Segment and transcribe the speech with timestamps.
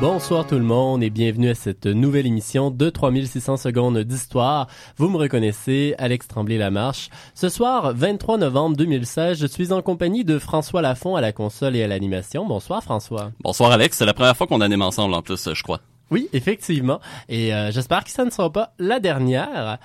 [0.00, 4.66] Bonsoir tout le monde et bienvenue à cette nouvelle émission de 3600 secondes d'histoire.
[4.96, 7.10] Vous me reconnaissez, Alex Tremblay-Lamarche.
[7.34, 11.76] Ce soir, 23 novembre 2016, je suis en compagnie de François Lafont à la console
[11.76, 12.46] et à l'animation.
[12.46, 13.32] Bonsoir François.
[13.44, 15.80] Bonsoir Alex, c'est la première fois qu'on anime ensemble en plus, je crois.
[16.10, 17.00] Oui, effectivement.
[17.28, 19.76] Et euh, j'espère que ça ne sera pas la dernière.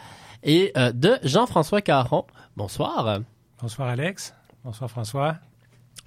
[0.43, 2.23] Et euh, de Jean-François Caron.
[2.55, 3.19] Bonsoir.
[3.61, 4.33] Bonsoir Alex.
[4.63, 5.35] Bonsoir François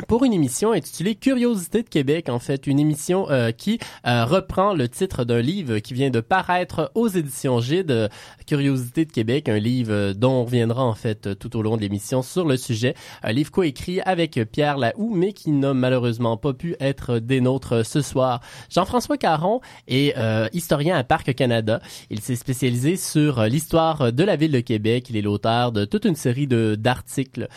[0.06, 4.72] pour une émission intitulée Curiosité de Québec, en fait, une émission euh, qui euh, reprend
[4.72, 8.08] le titre d'un livre qui vient de paraître aux éditions Gide,
[8.46, 12.22] Curiosité de Québec, un livre dont on reviendra en fait tout au long de l'émission
[12.22, 16.76] sur le sujet, un livre coécrit avec Pierre Lahoux, mais qui n'a malheureusement pas pu
[16.80, 18.40] être des nôtres ce soir.
[18.70, 21.80] Jean-François Caron est euh, historien à Parc Canada.
[22.10, 25.10] Il s'est spécialisé sur l'histoire de la ville de Québec.
[25.10, 27.48] Il est l'auteur de toute une série de d'articles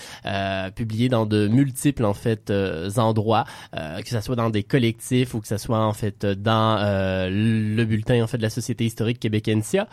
[0.76, 3.46] publiés dans de multiples en fait euh, endroits,
[3.78, 7.30] euh, que ce soit dans des collectifs ou que ce soit en fait dans euh,
[7.30, 9.88] le bulletin en fait de la Société historique québécoensia.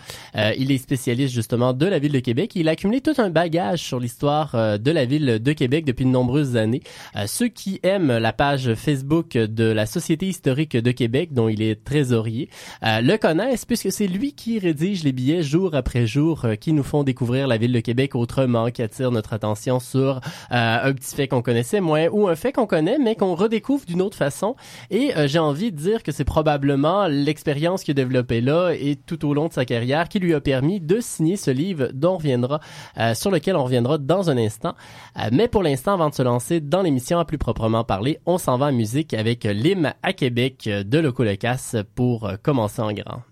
[0.56, 2.52] il est spécialiste justement de la ville de Québec.
[2.54, 6.10] Il a accumulé tout un bagage sur l'histoire de la ville de Québec depuis de
[6.10, 6.82] nombreuses années.
[7.26, 11.84] ceux qui aiment la page Facebook de la Société historique de Québec, dont il est
[11.84, 12.48] trésorier,
[12.82, 17.04] le connaissent puisque c'est lui qui rédige les billets jour après jour qui nous font
[17.04, 21.42] découvrir la ville de Québec autrement, qui attire notre attention sur un petit fait qu'on
[21.42, 24.56] connaissait moins ou un fait qu'on connaît, mais qu'on redécouvre d'une autre façon.
[24.90, 28.96] Et euh, j'ai envie de dire que c'est probablement l'expérience qu'il a développée là et
[28.96, 32.14] tout au long de sa carrière qui lui a permis de signer ce livre dont
[32.14, 32.60] on reviendra,
[32.98, 34.74] euh, sur lequel on reviendra dans un instant.
[35.16, 38.38] Euh, mais pour l'instant, avant de se lancer dans l'émission à plus proprement parler, on
[38.38, 43.27] s'en va en musique avec l'hymne à Québec de Loco Lecasse pour commencer en grand.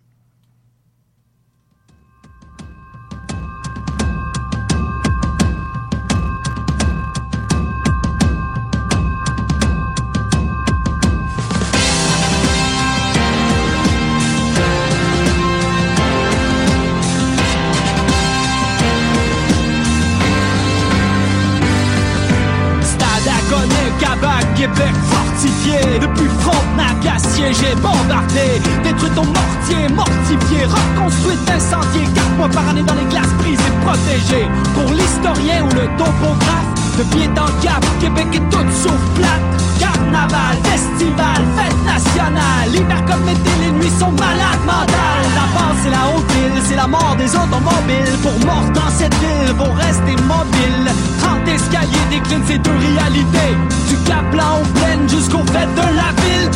[25.36, 28.58] Depuis Frontenac à siégé, bombardé.
[28.82, 30.64] Détruit ton mortier, mortifié.
[30.64, 35.68] Reconstruit, incendié Quatre mois par année dans les glaces prises et protégées Pour l'historien ou
[35.74, 39.56] le topographe De pied en cap, Québec est toute sauf plate.
[39.78, 42.70] Carnaval, festival, fête nationale.
[42.72, 45.28] L'hiver comme les nuits sont malades mentales.
[45.36, 48.16] La base c'est la haute ville, c'est la mort des automobiles.
[48.22, 50.88] Pour mort dans cette ville, vont rester mobiles
[51.20, 53.52] 30 escaliers déclinent ces deux réalités.
[53.90, 56.50] Du Cap Blanc aux plaines jusqu'au fait de la ville.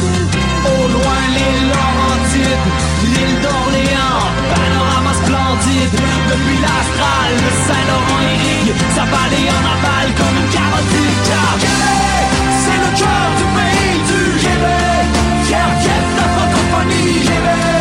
[0.64, 2.64] Au loin l'île Laurentide,
[3.12, 5.09] l'île d'Orléans Panorama
[5.56, 12.30] depuis l'Astral, le Saint-Laurent irrigue Sa vallée en aval comme une carotide Car Québec,
[12.62, 14.90] c'est le cœur du pays du Québec
[15.44, 17.79] fier de la francophonie Québec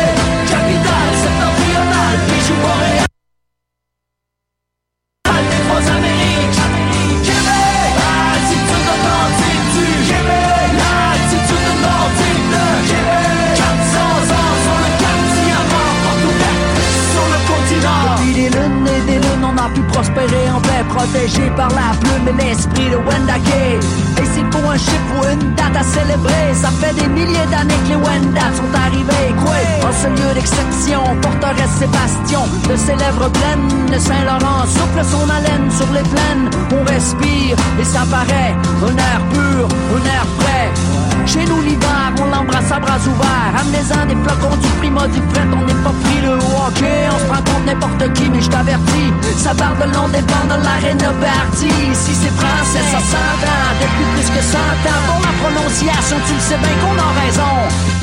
[56.30, 57.52] tu sais bien qu'on a raison.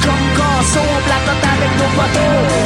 [0.04, 2.57] Comme Casso on placote avec nos poteaux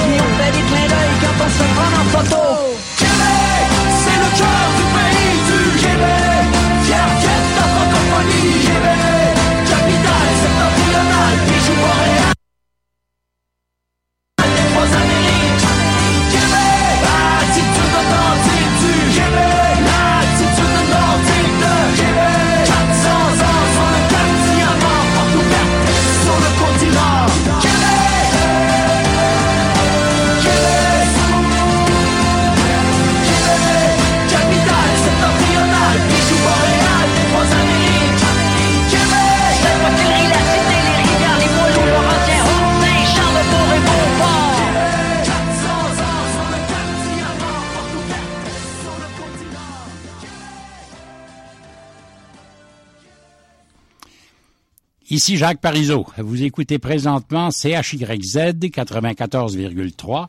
[55.12, 56.06] Ici Jacques Parizeau.
[56.20, 60.28] Vous écoutez présentement CHYZ 94,3,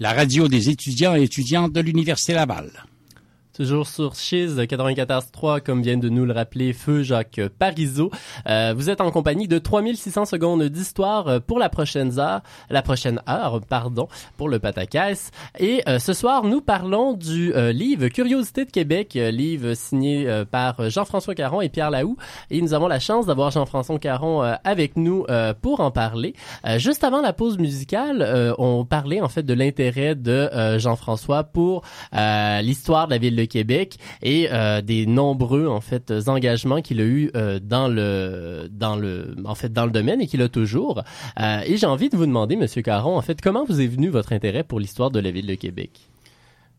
[0.00, 2.72] la radio des étudiants et étudiantes de l'Université Laval.
[3.54, 8.10] Toujours sur Chiz 94.3, comme vient de nous le rappeler Feu Jacques Parizeau.
[8.48, 12.82] Euh, vous êtes en compagnie de 3600 secondes d'histoire euh, pour la prochaine heure, la
[12.82, 15.30] prochaine heure, pardon, pour le Patacasse.
[15.56, 21.36] Et euh, ce soir, nous parlons du livre Curiosité de Québec, livre signé par Jean-François
[21.36, 22.16] Caron et Pierre Laou.
[22.50, 25.26] Et nous avons la chance d'avoir Jean-François Caron avec nous
[25.62, 26.34] pour en parler.
[26.78, 33.06] juste avant la pause musicale, on parlait en fait de l'intérêt de Jean-François pour l'histoire
[33.06, 37.30] de la ville de Québec et euh, des nombreux en fait engagements qu'il a eu
[37.34, 41.02] euh, dans le dans le en fait dans le domaine et qu'il a toujours.
[41.40, 44.08] Euh, et j'ai envie de vous demander, Monsieur Caron, en fait, comment vous est venu
[44.08, 45.90] votre intérêt pour l'histoire de la ville de Québec?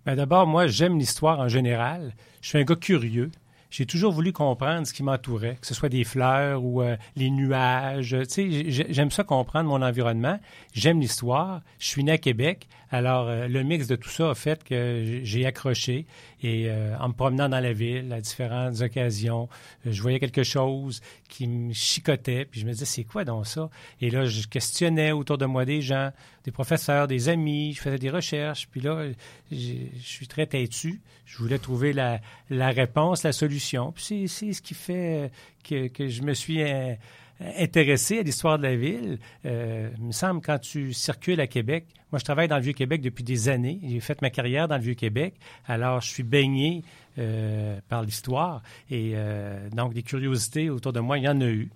[0.06, 2.14] Ben D'abord, moi, j'aime l'histoire en général.
[2.42, 3.32] Je suis un gars curieux
[3.72, 6.82] j'ai toujours voulu comprendre ce qui m'entourait, que ce soit des fleurs ou
[7.18, 8.16] les nuages.
[8.30, 10.40] Tu sais, j'aime ça comprendre mon environnement.
[10.72, 11.62] J'aime l'histoire.
[11.78, 12.70] Je suis né à Québec.
[12.92, 16.06] Alors, le mix de tout ça a fait que j'ai accroché.
[16.46, 19.50] Et euh, en me promenant dans la ville à différentes occasions,
[19.86, 23.48] euh, je voyais quelque chose qui me chicotait, puis je me disais, c'est quoi donc
[23.48, 23.70] ça?
[24.00, 26.12] Et là, je questionnais autour de moi des gens,
[26.44, 29.08] des professeurs, des amis, je faisais des recherches, puis là,
[29.52, 31.02] je suis très têtu.
[31.26, 32.22] Je voulais trouver la,
[32.52, 33.92] la réponse, la solution.
[33.92, 35.32] Puis c'est ce qui fait
[35.64, 36.94] que, que je me suis euh,
[37.40, 39.20] intéressé à l'histoire de la ville.
[39.46, 43.02] Euh, il me semble, quand tu circules à Québec, moi, je travaille dans le Vieux-Québec
[43.02, 43.80] depuis des années.
[43.84, 45.36] J'ai fait ma carrière dans le Vieux-Québec.
[45.66, 46.84] Alors, je suis baigné
[47.18, 48.62] euh, par l'histoire.
[48.90, 51.70] Et euh, donc, des curiosités autour de moi, il y en a eu.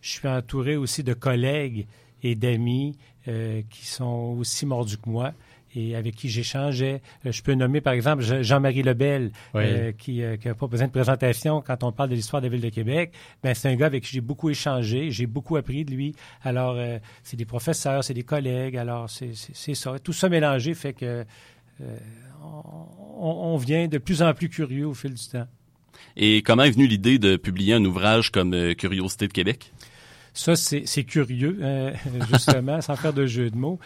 [0.00, 1.86] Je suis entouré aussi de collègues
[2.22, 2.96] et d'amis
[3.68, 5.34] qui sont aussi mordus que moi
[5.74, 7.00] et avec qui j'échangeais.
[7.26, 10.92] Euh, je peux nommer, par exemple, Jean-Marie Lebel, euh, qui n'a euh, pas besoin de
[10.92, 13.12] présentation quand on parle de l'histoire de la Ville de Québec.
[13.42, 16.14] Ben, c'est un gars avec qui j'ai beaucoup échangé, j'ai beaucoup appris de lui.
[16.42, 16.78] Alors,
[17.22, 19.98] c'est des professeurs, c'est des collègues, alors c'est ça.
[19.98, 21.24] Tout ça mélangé fait que
[22.42, 25.46] on, vient de plus en plus curieux au fil du temps.
[26.16, 29.72] Et comment est venue l'idée de publier un ouvrage comme Curiosité de Québec?
[30.32, 31.58] Ça, c'est curieux,
[32.32, 33.78] justement, sans faire de jeu de mots.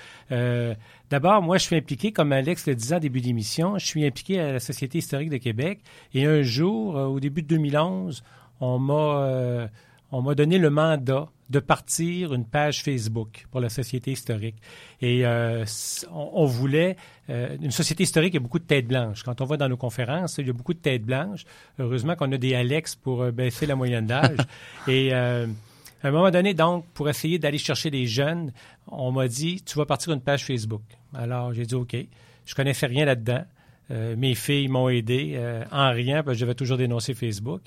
[1.14, 4.40] D'abord, moi, je suis impliqué, comme Alex le disait en début d'émission, je suis impliqué
[4.40, 5.78] à la Société historique de Québec.
[6.12, 8.24] Et un jour, euh, au début de 2011,
[8.60, 9.68] on m'a euh,
[10.10, 14.56] on m'a donné le mandat de partir une page Facebook pour la Société historique.
[15.02, 15.64] Et euh,
[16.12, 16.96] on, voulait...
[17.28, 19.22] une société historique, il y a beaucoup de têtes blanches.
[19.22, 21.44] Quand on va dans nos conférences, il y a beaucoup de têtes blanches.
[21.78, 24.38] Heureusement qu'on a des Alex pour baisser la moyenne d'âge.
[24.88, 25.12] Et
[26.04, 28.52] à un moment donné, donc, pour essayer d'aller chercher les jeunes,
[28.88, 30.82] on m'a dit, tu vas partir une page Facebook.
[31.14, 31.96] Alors, j'ai dit, OK.
[32.44, 33.44] Je connaissais rien là-dedans.
[33.90, 37.62] Euh, mes filles m'ont aidé euh, en rien, parce que j'avais toujours dénoncé Facebook.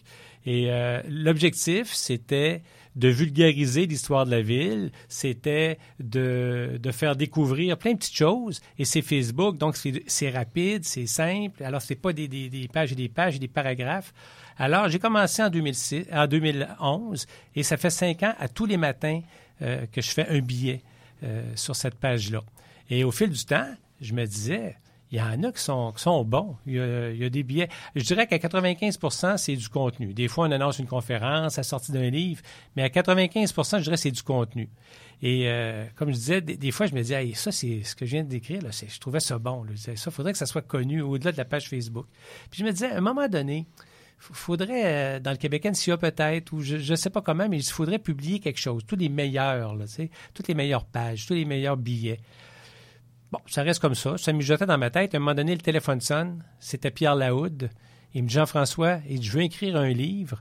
[0.46, 2.62] Et euh, l'objectif, c'était
[2.96, 8.62] de vulgariser l'histoire de la ville, c'était de, de, faire découvrir plein de petites choses.
[8.80, 9.78] Et c'est Facebook, donc
[10.08, 11.64] c'est rapide, c'est simple.
[11.64, 14.14] Alors, c'est pas des, des, des, pages et des pages et des paragraphes.
[14.60, 18.78] Alors, j'ai commencé en, 2006, en 2011 et ça fait cinq ans à tous les
[18.78, 19.22] matins
[19.62, 20.82] euh, que je fais un billet
[21.24, 22.42] euh, sur cette page-là.
[22.90, 23.68] Et au fil du temps,
[24.02, 24.76] je me disais,
[25.12, 25.94] il y en a qui sont,
[26.26, 26.56] bons.
[26.66, 27.70] Il y, a, des billets.
[27.96, 30.14] Je dirais qu'à 95% c'est du contenu.
[30.14, 32.42] Des fois, on annonce une conférence, la sortie d'un livre,
[32.76, 34.70] mais à 95% je dirais c'est du contenu.
[35.22, 38.12] Et euh, comme je disais, des, fois, je me disais, ça, c'est ce que je
[38.12, 39.64] viens de décrire, je trouvais ça bon.
[39.64, 39.72] Là.
[39.76, 42.06] ça, il faudrait que ça soit connu au-delà de la page Facebook.
[42.52, 43.66] Puis je me disais, à un moment donné,
[44.18, 47.64] faudrait, euh, dans le Québec NCA peut-être, ou je ne sais pas comment, mais il
[47.64, 49.78] faudrait publier quelque chose, tous les meilleurs,
[50.34, 52.20] toutes les meilleures pages, tous les meilleurs billets.
[53.32, 54.18] Bon, ça reste comme ça.
[54.18, 55.14] Ça mijotait dans ma tête.
[55.14, 56.44] À un moment donné, le téléphone sonne.
[56.60, 57.70] C'était Pierre Laoud.
[58.14, 60.40] Il me dit Jean-François, je veux écrire un livre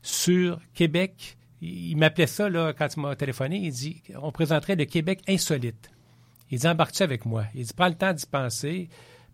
[0.00, 1.36] sur Québec.
[1.60, 2.48] Il m'appelait ça
[2.78, 3.58] quand il m'a téléphoné.
[3.58, 5.90] Il dit on présenterait le Québec insolite.
[6.50, 7.44] Il dit embarque-tu avec moi?
[7.54, 8.88] Il dit prends le temps d'y penser.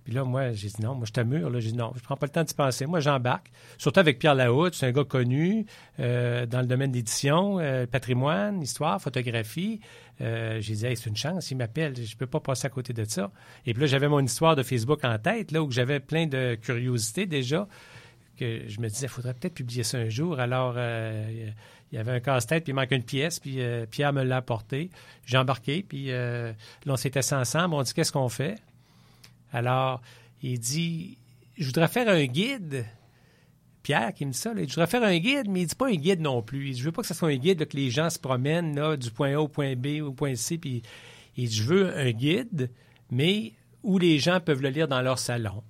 [0.07, 1.51] Puis là, moi, j'ai dit non, moi, je t'ammure.
[1.51, 2.87] Là, j'ai dit non, je prends pas le temps d'y penser.
[2.87, 3.51] Moi, j'embarque.
[3.77, 5.67] Surtout avec Pierre Lahoud, c'est un gars connu
[5.99, 9.81] euh, dans le domaine d'édition, euh, patrimoine, histoire, photographie.
[10.21, 12.93] Euh, j'ai dit, hey, c'est une chance, il m'appelle, je peux pas passer à côté
[12.93, 13.33] de ça.
[13.67, 16.55] Et puis là, j'avais mon histoire de Facebook en tête, là, où j'avais plein de
[16.55, 17.67] curiosités déjà,
[18.39, 20.39] que je me disais, il faudrait peut-être publier ça un jour.
[20.39, 21.53] Alors, il
[21.91, 23.59] y avait un casse-tête, puis il manquait une pièce, puis
[23.91, 24.89] Pierre me l'a apporté.
[25.25, 26.55] J'ai embarqué, puis là,
[26.87, 27.75] on s'était ensemble.
[27.75, 28.55] On dit, qu'est-ce qu'on fait?
[29.57, 30.03] Alors,
[30.43, 31.17] il dit,
[31.57, 32.85] je voudrais faire un guide.
[33.83, 35.95] Pierre qui me dit ça, je voudrais faire un guide, mais il dit pas un
[35.95, 36.69] guide non plus.
[36.69, 38.97] Il dit, je veux pas que ce soit un guide que les gens se promènent
[38.97, 40.59] du point A au point B au point C.
[40.59, 40.83] Puis
[41.39, 42.71] il dit, je veux un guide,
[43.11, 45.63] mais où les gens peuvent le lire dans leur salon.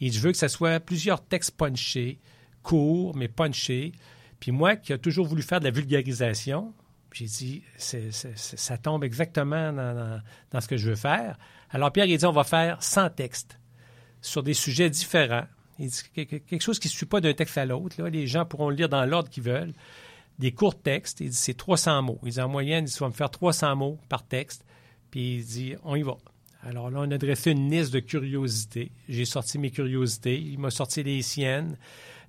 [0.00, 2.18] Il dit, je veux que ce soit plusieurs textes punchés,
[2.64, 3.92] courts, mais punchés.
[4.40, 6.74] Puis moi, qui a toujours voulu faire de la vulgarisation,
[7.12, 11.38] J'ai dit, ça tombe exactement dans ce que je veux faire.
[11.70, 13.58] Alors Pierre, il dit, on va faire 100 textes
[14.20, 15.44] sur des sujets différents.
[15.78, 18.02] Il dit que- que- quelque chose qui ne suit pas d'un texte à l'autre.
[18.08, 19.72] Les gens pourront le lire dans l'ordre qu'ils veulent.
[20.38, 21.20] Des courts textes.
[21.20, 22.18] Il dit, c'est 300 mots.
[22.24, 24.64] Il en moyenne, il va me faire 300 mots par texte.
[25.10, 26.16] Puis il dit, on y va.
[26.64, 28.90] Alors là, on a dressé une liste de curiosités.
[29.08, 30.38] J'ai sorti mes curiosités.
[30.40, 31.76] Il m'a sorti les siennes.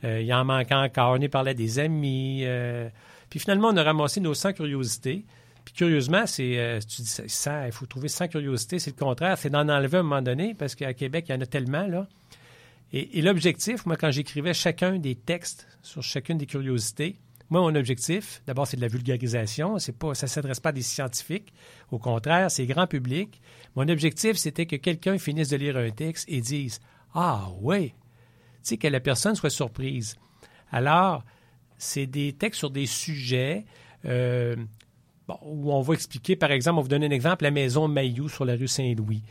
[0.03, 1.13] Euh, il en manquait encore.
[1.17, 2.41] On y parlait des amis.
[2.43, 2.87] euh,
[3.29, 5.25] puis finalement, on a ramassé nos 100 curiosités.
[5.75, 8.79] Curieusement, c'est, euh, tu dis 100, il faut trouver 100 curiosités.
[8.79, 9.37] C'est le contraire.
[9.37, 11.87] C'est d'en enlever à un moment donné parce qu'à Québec, il y en a tellement,
[11.87, 12.07] là.
[12.91, 17.17] Et, et l'objectif, moi, quand j'écrivais chacun des textes sur chacune des curiosités,
[17.49, 19.79] moi, mon objectif, d'abord, c'est de la vulgarisation.
[19.79, 21.51] C'est pas, ça ne s'adresse pas à des scientifiques.
[21.91, 23.41] Au contraire, c'est grand public.
[23.75, 26.79] Mon objectif, c'était que quelqu'un finisse de lire un texte et dise
[27.13, 27.89] Ah, oui.
[27.89, 27.95] Tu
[28.61, 30.15] sais, que la personne soit surprise.
[30.71, 31.23] Alors,
[31.79, 33.65] c'est des textes sur des sujets
[34.05, 34.55] euh,
[35.29, 37.87] bon, où on va expliquer, par exemple, on va vous donner un exemple, la maison
[37.87, 39.23] Mayou sur la rue Saint-Louis.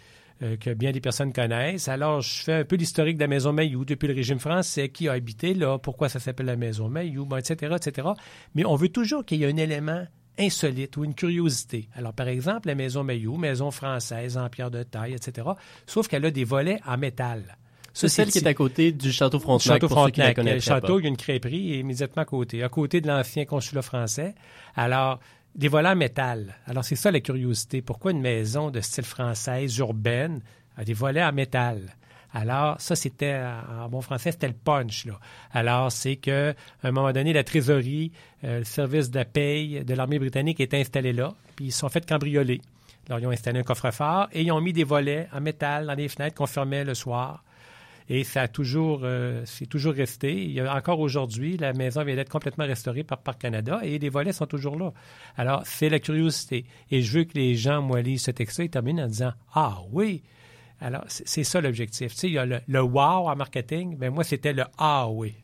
[0.43, 1.89] euh, que bien des personnes connaissent.
[1.89, 5.09] Alors, je fais un peu l'historique de la maison Mayou depuis le régime français, qui
[5.09, 8.09] a habité là, pourquoi ça s'appelle la maison Mayou, bon, etc., etc.
[8.55, 10.07] Mais on veut toujours qu'il y ait un élément
[10.39, 11.89] insolite ou une curiosité.
[11.95, 15.49] Alors, par exemple, la maison Mayou, maison française en pierre de taille, etc.,
[15.87, 17.57] sauf qu'elle a des volets en métal.
[17.93, 19.81] C'est celle qui est à côté du château Frontenac.
[19.81, 20.37] Château pour ceux qui la Frontenac.
[20.37, 21.01] Le connaîtraient château, pas.
[21.01, 24.37] il y a une crêperie immédiatement à côté, à côté de l'ancien consulat français.
[24.77, 25.19] Alors,
[25.55, 26.55] des volets en métal.
[26.67, 27.83] Alors, c'est ça la curiosité.
[27.83, 30.41] Pourquoi une maison de style française, urbaine,
[30.77, 31.97] a des volets en métal?
[32.33, 33.41] Alors, ça, c'était,
[33.81, 35.07] en bon français, c'était le punch.
[35.53, 38.13] Alors, c'est que à un moment donné, la trésorerie,
[38.45, 41.89] euh, le service de paye de l'armée britannique est installé là, puis ils se sont
[41.89, 42.61] fait cambrioler.
[43.09, 45.95] Alors, ils ont installé un coffre-fort et ils ont mis des volets en métal dans
[45.95, 47.43] les fenêtres qu'on fermait le soir.
[48.09, 50.45] Et ça a toujours, euh, c'est toujours resté.
[50.45, 53.99] Il y a encore aujourd'hui, la maison vient d'être complètement restaurée par Parc Canada et
[53.99, 54.93] les volets sont toujours là.
[55.37, 56.65] Alors, c'est la curiosité.
[56.91, 59.79] Et je veux que les gens, moi, lisent ce texte-là et terminent en disant Ah
[59.93, 60.23] oui!
[60.81, 62.13] Alors, c'est ça l'objectif.
[62.13, 63.97] Tu sais, il y a le, le wow en marketing.
[63.99, 65.35] Ben moi, c'était le ah oui.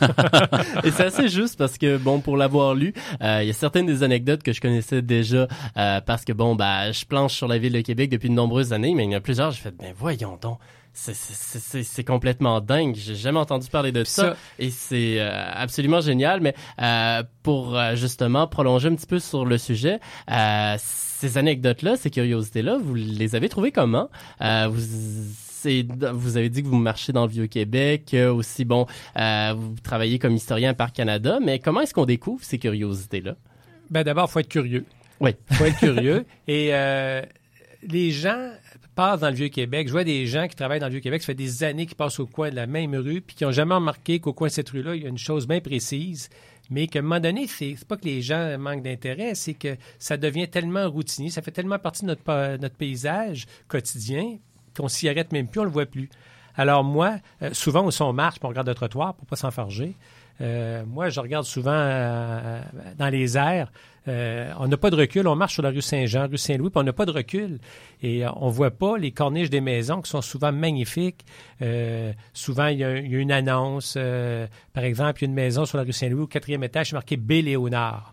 [0.84, 2.92] Et c'est assez juste parce que, bon, pour l'avoir lu,
[3.22, 6.54] euh, il y a certaines des anecdotes que je connaissais déjà euh, parce que, bon,
[6.54, 9.14] bah, je planche sur la ville de Québec depuis de nombreuses années, mais il y
[9.14, 10.58] en a plusieurs, j'ai fait, ben voyons donc.
[10.94, 12.94] C'est- complètement dingue.
[12.96, 16.40] J'ai jamais entendu parler de ça, Ça- et c'est euh, absolument génial.
[16.40, 21.96] Mais euh, pour euh, justement prolonger un petit peu sur le sujet, euh, ces anecdotes-là,
[21.96, 24.10] ces curiosités-là, vous les avez trouvées comment?
[24.42, 24.80] Euh, vous,
[26.14, 30.34] vous avez dit que vous marchez dans le Vieux-Québec, aussi bon, euh, vous travaillez comme
[30.34, 33.36] historien par Canada, mais comment est-ce qu'on découvre ces curiosités-là?
[33.90, 34.84] Ben d'abord, il faut être curieux.
[35.20, 35.30] Oui.
[35.50, 36.24] Il faut être curieux.
[36.48, 37.22] Et euh,
[37.88, 38.50] les gens
[38.94, 39.88] passent dans le Vieux-Québec.
[39.88, 42.20] Je vois des gens qui travaillent dans le Vieux-Québec, ça fait des années qu'ils passent
[42.20, 44.70] au coin de la même rue, puis qui n'ont jamais remarqué qu'au coin de cette
[44.70, 46.28] rue-là, il y a une chose bien précise,
[46.70, 50.16] mais qu'à un moment donné, c'est pas que les gens manquent d'intérêt, c'est que ça
[50.16, 54.38] devient tellement routinier, ça fait tellement partie de notre, pa- notre paysage quotidien
[54.76, 56.08] qu'on s'y arrête même plus, on le voit plus.
[56.54, 59.96] Alors moi, euh, souvent, si on marche, puis on regarde le trottoir pour pas s'enfarger,
[60.40, 62.60] euh, moi, je regarde souvent euh,
[62.96, 63.70] dans les airs.
[64.08, 65.26] Euh, on n'a pas de recul.
[65.28, 67.58] On marche sur la rue Saint-Jean, rue Saint-Louis, puis on n'a pas de recul.
[68.02, 71.24] Et euh, on voit pas les corniches des maisons qui sont souvent magnifiques.
[71.60, 73.96] Euh, souvent, il y, a, une annonce.
[74.72, 76.96] par exemple, il y a une maison sur la rue Saint-Louis, au quatrième étage, c'est
[76.96, 77.32] marqué B.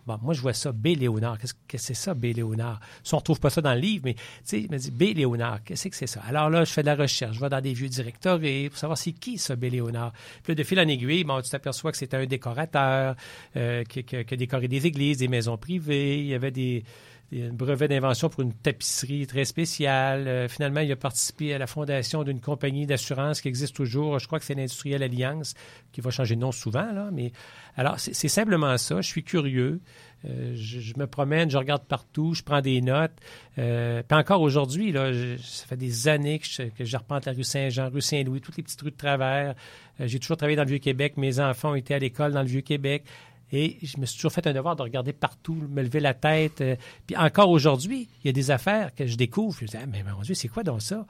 [0.06, 0.88] Bon, moi, je vois ça, B.
[0.98, 1.38] Léonard.
[1.38, 2.26] Qu'est-ce que c'est ça, B.
[2.26, 2.80] Léonard?
[3.02, 5.18] Ça, on retrouve pas ça dans le livre, mais tu sais, il me dit B.
[5.64, 6.20] Qu'est-ce que c'est ça?
[6.28, 7.36] Alors là, je fais de la recherche.
[7.36, 9.66] Je vais dans des vieux directorés pour savoir c'est qui, ça, B.
[9.70, 10.12] Puis là,
[10.48, 13.16] de fil en aiguille, bon, tu t'aperçois que c'était un décorateur
[13.54, 15.79] qui, qui- qui a décoré des églises, des maisons privées.
[15.88, 16.84] Il y avait des,
[17.32, 20.26] des brevets d'invention pour une tapisserie très spéciale.
[20.26, 24.18] Euh, finalement, il a participé à la fondation d'une compagnie d'assurance qui existe toujours.
[24.18, 25.54] Je crois que c'est l'Industrielle Alliance,
[25.92, 27.08] qui va changer de nom souvent.
[27.12, 27.32] Mais
[27.76, 29.00] alors, c'est simplement ça.
[29.00, 29.80] Je suis curieux.
[30.28, 33.12] Euh, je, me promène, je regarde partout, je prends des notes.
[33.58, 37.44] Euh, puis encore aujourd'hui, ça fait des années que je, que je repente la rue
[37.44, 39.54] Saint-Jean, rue Saint-Louis, toutes les petites rues de travers.
[40.00, 41.16] Euh, J'ai toujours travaillé dans le Vieux-Québec.
[41.16, 43.04] Mes enfants été à l'école dans le Vieux-Québec.
[43.52, 46.60] Et je me suis toujours fait un devoir de regarder partout, me lever la tête.
[46.60, 46.76] euh,
[47.06, 49.56] puis encore aujourd'hui, il y a des affaires que je découvre.
[49.58, 51.04] Je me dis, ah, mais mon Dieu, c'est quoi donc ça?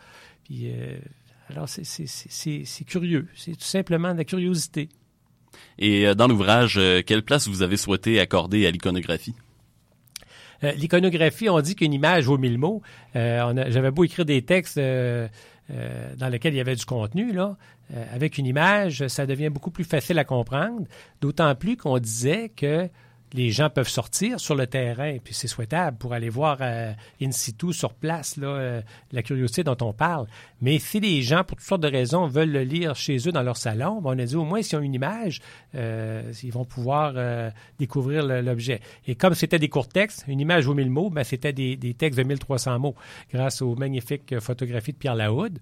[0.44, 0.96] Puis euh,
[1.50, 3.28] alors, c'est- c'est- c'est c'est- c'est curieux.
[3.36, 4.88] C'est tout simplement de la curiosité.
[5.78, 9.34] Et euh, dans l'ouvrage, quelle place vous avez souhaité accorder à l'iconographie?
[10.62, 12.82] Euh, L'iconographie, on dit qu'une image vaut mille mots.
[13.16, 15.26] Euh, J'avais beau écrire des textes euh,
[15.70, 17.56] euh, dans lesquels il y avait du contenu, là,
[17.94, 20.86] euh, avec une image, ça devient beaucoup plus facile à comprendre.
[21.20, 22.88] D'autant plus qu'on disait que
[23.32, 27.30] les gens peuvent sortir sur le terrain, puis c'est souhaitable pour aller voir euh, in
[27.30, 28.82] situ, sur place, là, euh,
[29.12, 30.26] la curiosité dont on parle.
[30.60, 33.42] Mais si les gens, pour toutes sortes de raisons, veulent le lire chez eux dans
[33.42, 35.40] leur salon, ben, on a dit au moins s'ils ont une image,
[35.74, 37.14] euh, ils vont pouvoir
[37.78, 38.80] découvrir l'objet.
[39.06, 41.94] Et comme c'était des courts textes, une image vaut mille mots, ben, c'était des, des,
[41.94, 42.94] textes de 1300 mots,
[43.32, 45.58] grâce aux magnifiques photographies de Pierre Laoud.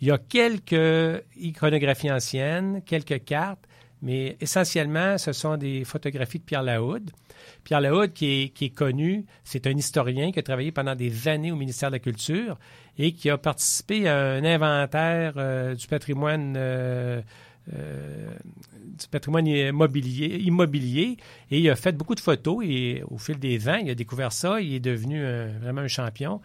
[0.00, 3.66] Il y a quelques iconographies anciennes, quelques cartes,
[4.02, 7.10] mais essentiellement, ce sont des photographies de Pierre Laoud.
[7.64, 11.56] Pierre Laoud, qui est, connu, c'est un historien qui a travaillé pendant des années au
[11.56, 12.58] ministère de la Culture
[12.98, 17.20] et qui a participé à un inventaire euh, du patrimoine euh,
[17.74, 18.34] euh,
[19.66, 21.16] immobilier
[21.50, 24.32] et il a fait beaucoup de photos et au fil des ans, il a découvert
[24.32, 25.22] ça, il est devenu
[25.60, 26.40] vraiment un champion.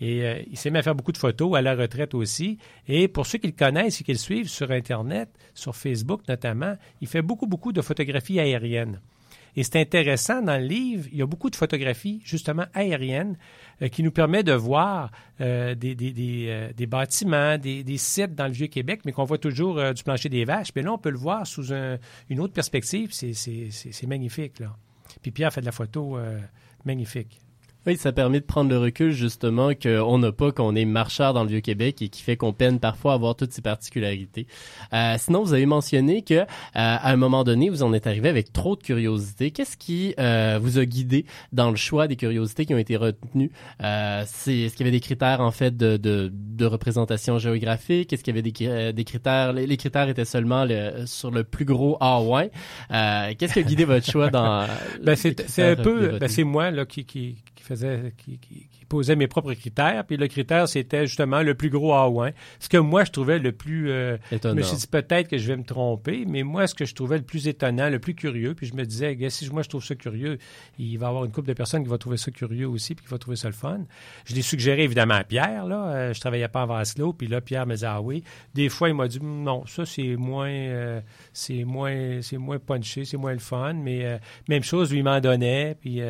[0.00, 2.58] Et euh, il s'est mis à faire beaucoup de photos, à la retraite aussi.
[2.88, 6.74] Et pour ceux qui le connaissent et qui le suivent sur Internet, sur Facebook notamment,
[7.00, 9.00] il fait beaucoup, beaucoup de photographies aériennes.
[9.56, 13.36] Et c'est intéressant, dans le livre, il y a beaucoup de photographies justement aériennes
[13.82, 19.12] euh, qui nous permettent de voir euh, des, bâtiments, des, sites dans le Vieux-Québec, mais
[19.12, 20.70] qu'on voit toujours du plancher des vaches.
[20.76, 23.10] Mais là, on peut le voir sous une autre perspective.
[23.12, 24.60] C'est magnifique.
[24.60, 24.76] Là.
[25.20, 26.16] Puis Pierre fait de la photo
[26.84, 27.40] magnifique.
[27.86, 31.44] Oui, ça permet de prendre le recul justement qu'on n'a pas, qu'on est marcheur dans
[31.44, 34.46] le Vieux-Québec et qui fait qu'on peine parfois à avoir toutes ces particularités.
[34.92, 36.44] Euh, sinon, vous avez mentionné que euh,
[36.74, 39.50] à un moment donné, vous en êtes arrivé avec trop de curiosités.
[39.50, 43.50] Qu'est-ce qui euh, vous a guidé dans le choix des curiosités qui ont été retenues?
[43.82, 48.12] Euh, C'est est-ce qu'il y avait des critères en fait de, de, de représentation géographique?
[48.12, 49.54] Est-ce qu'il y avait des, euh, des critères?
[49.54, 52.50] Les, critères étaient seulement le, sur le plus gros A1
[53.38, 54.66] Qu'est-ce qui a guidé votre choix dans
[55.02, 57.36] ben, c'est un peu ben, c'est moi là qui, qui
[58.16, 60.04] qui, qui, posais mes propres critères.
[60.04, 62.32] Puis le critère, c'était justement le plus gros A1.
[62.58, 63.90] Ce que moi, je trouvais le plus...
[63.90, 66.84] Euh, je me suis dit peut-être que je vais me tromper, mais moi, ce que
[66.84, 69.68] je trouvais le plus étonnant, le plus curieux, puis je me disais, si moi, je
[69.68, 70.38] trouve ça curieux,
[70.78, 73.04] il va y avoir une couple de personnes qui vont trouver ça curieux aussi, puis
[73.04, 73.80] qui vont trouver ça le fun.
[74.24, 75.86] Je l'ai suggéré évidemment à Pierre, là.
[75.86, 78.24] Euh, je travaillais pas en Vasselot, puis là, Pierre me disait, ah oui.
[78.54, 80.50] Des fois, il m'a dit, non, ça, c'est moins...
[80.50, 81.00] Euh,
[81.32, 84.18] c'est moins c'est moins punché, c'est moins le fun, mais
[84.48, 86.00] même chose, lui m'en donnait, puis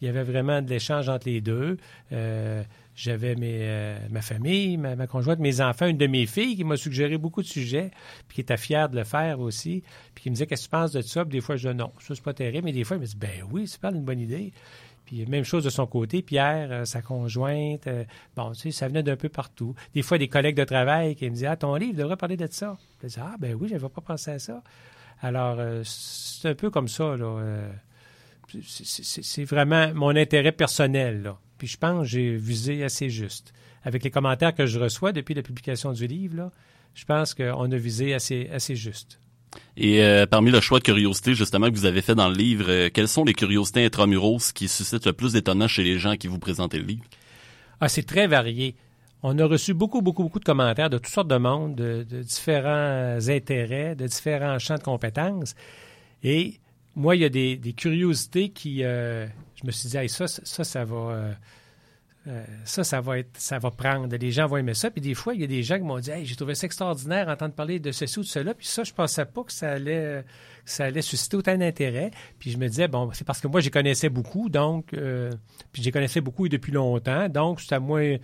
[0.00, 1.76] il y avait vraiment de l'échange entre les deux.
[2.12, 2.62] Euh,
[2.94, 7.18] j'avais euh, ma famille, ma, conjointe, mes enfants, une de mes filles qui m'a suggéré
[7.18, 7.90] beaucoup de sujets,
[8.26, 9.82] puis qui était fière de le faire aussi,
[10.14, 11.24] puis qui me disait Qu'est-ce que tu penses de ça?
[11.24, 12.64] Puis des fois, je dis Non, ça, c'est pas terrible.
[12.64, 14.52] Mais des fois, il me dit Ben oui, c'est pas une bonne idée.
[15.04, 17.88] Puis même chose de son côté, Pierre, euh, sa conjointe,
[18.36, 19.74] bon, tu sais, ça venait d'un peu partout.
[19.94, 22.46] Des fois, des collègues de travail qui me disaient Ah, ton livre devrait parler de
[22.50, 22.76] ça.
[23.00, 24.62] Je disais Ah, ben oui, je n'avais pas pensé à ça.
[25.20, 27.40] Alors, c'est un peu comme ça, là
[28.62, 31.22] c'est vraiment mon intérêt personnel.
[31.22, 31.38] Là.
[31.58, 33.52] Puis je pense que j'ai visé assez juste.
[33.82, 36.52] Avec les commentaires que je reçois depuis la publication du livre, là,
[36.94, 39.20] je pense qu'on a visé assez, assez juste.
[39.76, 42.66] Et euh, parmi le choix de curiosités justement que vous avez fait dans le livre,
[42.68, 46.26] euh, quelles sont les curiosités intramuros qui suscitent le plus d'étonnant chez les gens qui
[46.26, 47.04] vous présentent le livre?
[47.80, 48.74] Ah, c'est très varié.
[49.22, 52.22] On a reçu beaucoup, beaucoup, beaucoup de commentaires de toutes sortes de monde, de, de
[52.22, 55.54] différents intérêts, de différents champs de compétences.
[56.22, 56.60] Et
[56.96, 58.82] moi, il y a des, curiosités qui.
[58.82, 59.26] Euh,
[59.60, 60.96] je me suis dit, ça, ça, ça va.
[60.96, 61.32] Euh,
[62.26, 64.14] euh, ça, ça va être, ça va prendre.
[64.14, 64.90] Les gens vont aimer ça.
[64.90, 66.66] Puis des fois, il y a des gens qui m'ont dit, hey, j'ai trouvé ça
[66.66, 68.52] extraordinaire entendre parler de ceci ou de cela.
[68.52, 70.24] Puis ça, je pensais pas que ça allait,
[70.66, 72.10] ça allait susciter autant d'intérêt.
[72.38, 74.88] Puis je me disais, bon, c'est parce que moi, j'y connaissais beaucoup, donc,
[75.72, 77.28] puis j'y connaissais beaucoup depuis longtemps.
[77.28, 78.16] Donc, c'était moins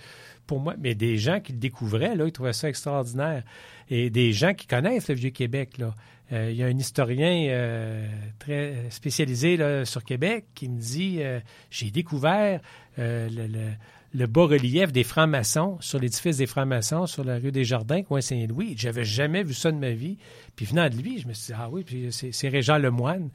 [0.47, 3.43] pour moi, mais des gens qui le découvraient, là, ils trouvaient ça extraordinaire.
[3.89, 5.95] Et des gens qui connaissent le Vieux-Québec, là.
[6.33, 8.07] Euh, il y a un historien euh,
[8.39, 12.61] très spécialisé sur Québec qui me dit euh, j'ai découvert
[12.97, 18.75] le, bas-relief des francs-maçons sur l'édifice des francs-maçons sur la rue des Jardins, coin Saint-Louis.
[18.79, 20.17] J'avais jamais vu ça de ma vie.
[20.57, 23.31] Puis venant de lui, je me suis dit ah oui, puis c'est Régent Lemoine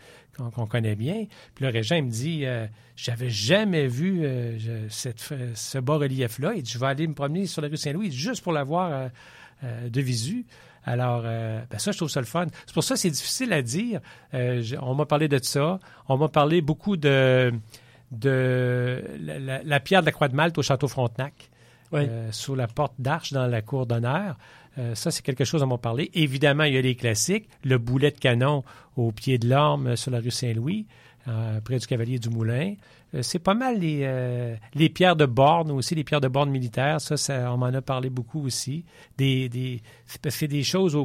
[0.55, 1.25] qu'on connaît bien.
[1.53, 2.45] Puis le Régent me dit
[2.95, 4.23] j'avais jamais vu
[4.89, 6.53] ce bas-relief-là.
[6.55, 9.09] Il dit je vais aller me promener sur la rue Saint-Louis juste pour l'avoir
[9.61, 10.45] de visu.
[10.85, 12.47] Alors, euh, ben ça, je trouve ça le fun.
[12.65, 13.99] C'est pour ça que c'est difficile à dire.
[14.33, 15.79] Euh, on m'a parlé de ça.
[16.07, 17.53] On m'a parlé beaucoup de,
[18.11, 21.49] de la, pierre de la Croix de Malte au Château Frontenac,
[21.93, 24.37] euh, sous la porte d'Arche dans la cour d'honneur.
[24.93, 26.09] ça, c'est quelque chose à m'en parler.
[26.13, 27.49] Évidemment, il y a les classiques.
[27.63, 28.63] Le boulet de canon
[28.95, 30.87] au pied de l'Orme sur la rue Saint-Louis,
[31.63, 32.75] près du Cavalier du Moulin.
[33.13, 36.49] Euh, c'est pas mal les, euh, les pierres de borne aussi, les pierres de borne
[36.49, 37.01] militaires.
[37.01, 38.85] Ça, on m'en a parlé beaucoup aussi.
[39.17, 39.81] Des, des,
[40.21, 40.97] parce c'est des choses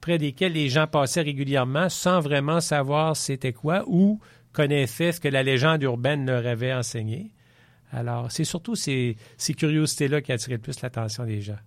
[0.00, 4.20] près desquelles les gens passaient régulièrement sans vraiment savoir c'était quoi ou
[4.52, 7.32] connaissaient ce que la légende urbaine leur avait enseigné.
[7.90, 11.58] Alors, c'est surtout ces, ces curiosités-là qui attiraient le plus l'attention des gens.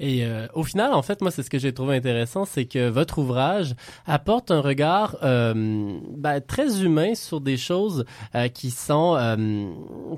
[0.00, 2.88] Et euh, au final, en fait, moi, c'est ce que j'ai trouvé intéressant, c'est que
[2.88, 3.74] votre ouvrage
[4.06, 9.70] apporte un regard euh, ben, très humain sur des choses euh, qui sont, euh,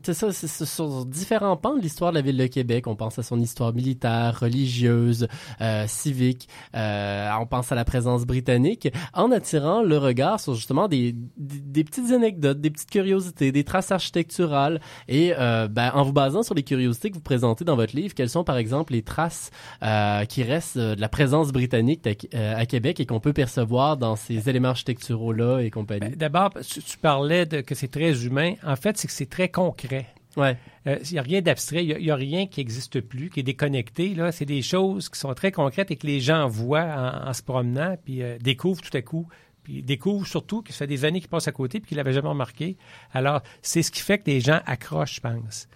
[0.03, 2.87] c'est ça, c'est sur différents pans de l'histoire de la ville de Québec.
[2.87, 5.29] On pense à son histoire militaire, religieuse,
[5.61, 6.49] euh, civique.
[6.75, 11.85] Euh, on pense à la présence britannique, en attirant le regard sur justement des, des,
[11.85, 15.33] petites anecdotes, des petites curiosités, des traces architecturales, et
[15.71, 18.45] ben, en vous basant sur les curiosités que vous présentez dans votre livre, quelles sont
[18.45, 19.51] par exemple les traces
[19.83, 23.33] euh, qui restent euh, de la présence britannique à, euh, à Québec et qu'on peut
[23.33, 26.01] percevoir dans ces éléments architecturaux là et compagnie.
[26.11, 28.55] Ben, D'abord, tu, parlais de que c'est très humain.
[28.65, 30.07] En fait, c'est que c'est très concret.
[30.37, 30.57] ouais.
[30.87, 33.45] Euh, Il n'y a rien d'abstrait, il n'y a, rien qui n'existe plus, qui est
[33.45, 34.15] déconnecté.
[34.15, 36.85] Là, c'est des choses qui sont très concrètes et que les gens voient
[37.25, 39.29] en, en se promenant, puis euh, découvrent tout à coup.
[39.63, 42.15] Puis découvrent surtout que ça fait des années qu'ils passent à côté puis qu'ils l'avaient
[42.15, 42.77] jamais remarqué.
[43.13, 45.69] Alors, c'est ce qui fait que les gens accrochent, je pense.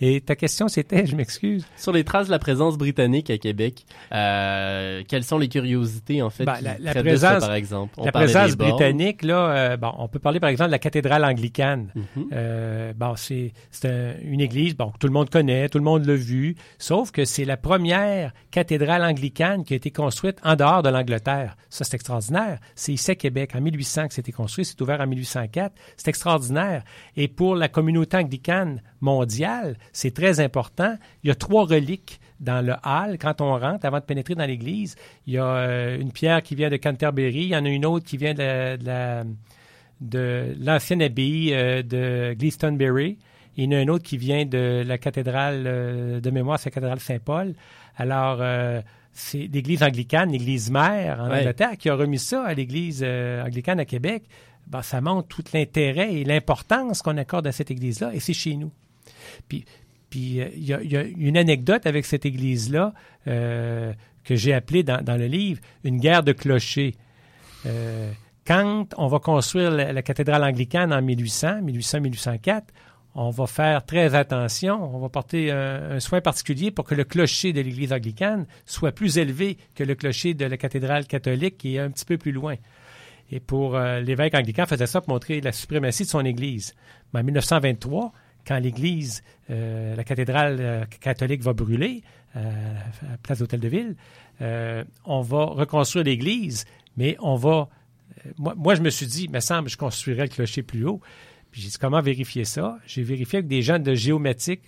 [0.00, 1.66] Et ta question, c'était, je m'excuse.
[1.76, 6.30] Sur les traces de la présence britannique à Québec, euh, quelles sont les curiosités en
[6.30, 7.94] fait Ben, la- de ça, présence- par exemple?
[7.98, 11.24] On la présence britannique, là, euh, bon, on peut parler par exemple de la cathédrale
[11.24, 11.88] anglicane.
[11.94, 12.28] Mhm.
[12.32, 15.84] Euh, bon, c'est c'est un- une église bon, que tout le monde connaît, tout le
[15.84, 20.56] monde l'a vu, sauf que c'est la première cathédrale anglicane qui a été construite en
[20.56, 21.56] dehors de l'Angleterre.
[21.70, 22.58] Ça, c'est extraordinaire.
[22.74, 25.74] C'est ici à Québec, en 1800 que c'était construit, c'est ouvert en 1804.
[25.96, 26.82] C'est extraordinaire.
[27.16, 30.94] Et pour la communauté anglicane mondiale, c'est très important.
[31.22, 34.44] Il y a trois reliques dans le hall quand on rentre, avant de pénétrer dans
[34.46, 34.94] l'église.
[35.26, 37.84] Il y a euh, une pierre qui vient de Canterbury, il y en a une
[37.86, 39.24] autre qui vient de la- de la
[40.00, 43.18] de l'ancienne abbaye euh, de Glastonbury.
[43.56, 46.70] Il y en a un autre qui vient de la cathédrale euh, de mémoire, c'est
[46.70, 47.54] la cathédrale Saint-Paul.
[47.96, 48.80] Alors, euh,
[49.12, 51.40] c'est l'église anglicane, l'église mère en Ouais.
[51.40, 54.22] Angleterre, qui a remis ça à l'église anglicane à Québec.
[54.68, 58.54] Ben, ça montre tout l'intérêt et l'importance qu'on accorde à cette église-là, et c'est chez
[58.54, 58.70] nous.
[59.48, 59.64] Puis,
[60.10, 62.92] puis euh, il y, a, une anecdote avec cette église-là
[63.26, 63.92] euh,
[64.24, 66.94] que j'ai appelée dans, le livre une guerre de clochers.
[67.66, 68.10] Euh,
[68.46, 72.62] quand on va construire la, cathédrale anglicane en 1800, 1800-1804,
[73.14, 77.52] on va faire très attention, on va porter un, soin particulier pour que le clocher
[77.52, 81.80] de l'église anglicane soit plus élevé que le clocher de la cathédrale catholique qui est
[81.80, 82.54] un petit peu plus loin.
[83.30, 86.74] Et pour l'évêque anglican faisait ça pour montrer la suprématie de son église.
[87.12, 88.12] Mais en 1923,
[88.48, 92.02] quand l'église, euh, la cathédrale euh, catholique va brûler
[92.34, 92.40] euh,
[93.06, 93.96] à la place d'Hôtel de Ville,
[95.04, 96.64] on va reconstruire l'église,
[96.96, 97.68] mais on va.
[98.38, 101.00] moi, je me suis dit, il me semble, je construirais le clocher plus haut.
[101.50, 102.78] Puis j'ai dit, comment vérifier ça?
[102.86, 103.92] J'ai vérifié avec des gens de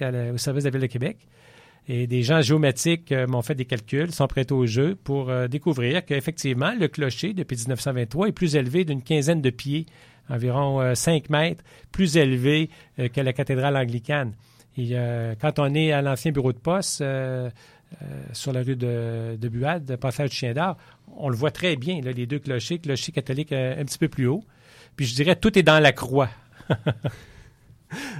[0.00, 1.18] la- au service de la Ville de Québec.
[1.88, 6.04] Et des gens géomatiques euh, m'ont fait des calculs, sont prêts au jeu pour découvrir
[6.04, 9.86] qu'effectivement, le clocher, depuis 1923, est plus élevé d'une quinzaine de pieds,
[10.30, 14.32] environ euh, 5 mètres, plus élevé euh, que la cathédrale anglicane.
[14.76, 17.50] Et euh, quand on est à l'ancien bureau de poste, euh,
[18.02, 20.76] euh, sur la rue de, de Buade, passage du Chien d'Or,
[21.16, 24.26] on le voit très bien, les deux clochers, clocher catholique euh, un petit peu plus
[24.26, 24.44] haut.
[24.94, 26.30] Puis je dirais, tout est dans la croix.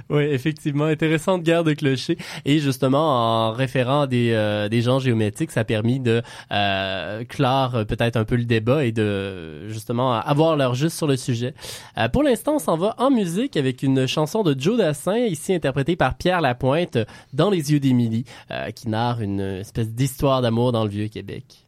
[0.09, 2.17] Oui, effectivement, intéressante guerre de clochers.
[2.45, 7.23] Et justement, en référant à des, euh, des gens géométriques, ça a permis de euh,
[7.25, 11.53] clore peut-être un peu le débat et de justement avoir leur juste sur le sujet.
[11.97, 15.53] Euh, pour l'instant, on s'en va en musique avec une chanson de Joe Dassin, ici
[15.53, 16.97] interprétée par Pierre Lapointe,
[17.33, 21.60] Dans les yeux d'Émilie, euh, qui narre une espèce d'histoire d'amour dans le vieux Québec.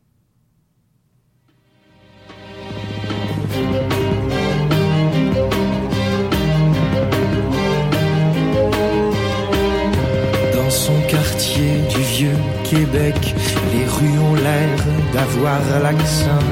[12.94, 14.78] Les rues ont l'air
[15.14, 16.46] d'avoir l'accent.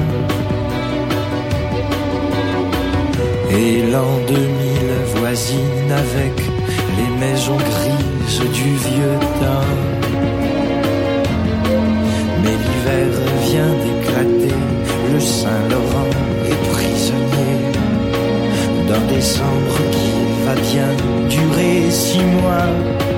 [3.50, 4.38] Et l'an 2000
[5.14, 6.36] voisine avec
[6.98, 9.72] les maisons grises du vieux temps.
[12.42, 13.10] Mais l'hiver
[13.46, 14.56] vient d'éclater,
[15.12, 16.10] le Saint-Laurent
[16.44, 17.60] est prisonnier
[18.88, 20.88] d'un décembre qui va bien
[21.28, 23.11] durer six mois.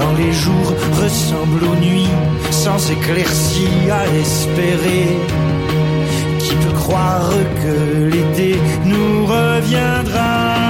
[0.00, 2.14] Quand les jours ressemblent aux nuits,
[2.50, 5.08] sans éclaircie à espérer,
[6.38, 7.30] qui peut croire
[7.62, 10.69] que l'été nous reviendra?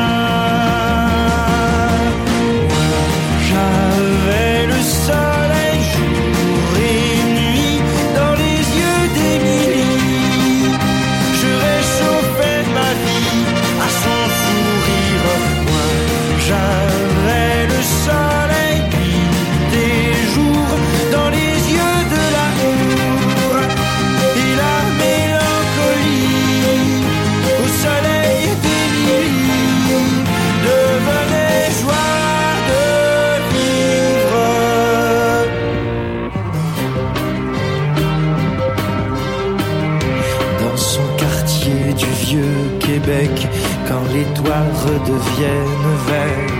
[44.85, 46.53] Redeviennent verts.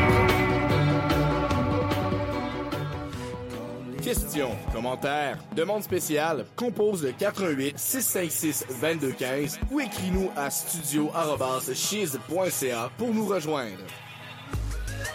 [4.03, 13.27] Questions, commentaires, demandes spéciales, compose le 88 656 2215 ou écris-nous à studio@chiz.ca pour nous
[13.27, 13.85] rejoindre.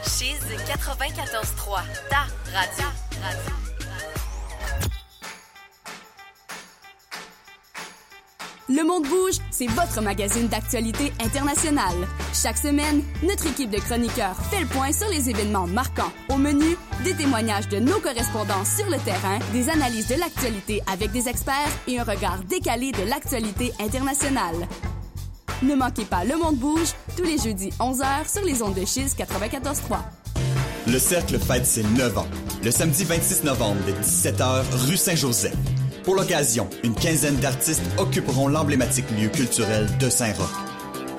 [0.03, 2.85] Chiz 94.3, ta radio.
[3.21, 3.74] radio.
[8.67, 12.07] Le Monde Bouge, c'est votre magazine d'actualité internationale.
[12.33, 16.11] Chaque semaine, notre équipe de chroniqueurs fait le point sur les événements marquants.
[16.29, 21.11] Au menu, des témoignages de nos correspondants sur le terrain, des analyses de l'actualité avec
[21.11, 24.67] des experts et un regard décalé de l'actualité internationale.
[25.61, 29.15] Ne manquez pas Le Monde Bouge tous les jeudis 11h sur les ondes de Chiz
[29.15, 29.99] 94.3.
[30.87, 32.27] Le Cercle fête ses 9 ans.
[32.63, 35.53] Le samedi 26 novembre, dès 17h, rue Saint-Joseph.
[36.05, 40.47] Pour l'occasion, une quinzaine d'artistes occuperont l'emblématique lieu culturel de Saint-Roch.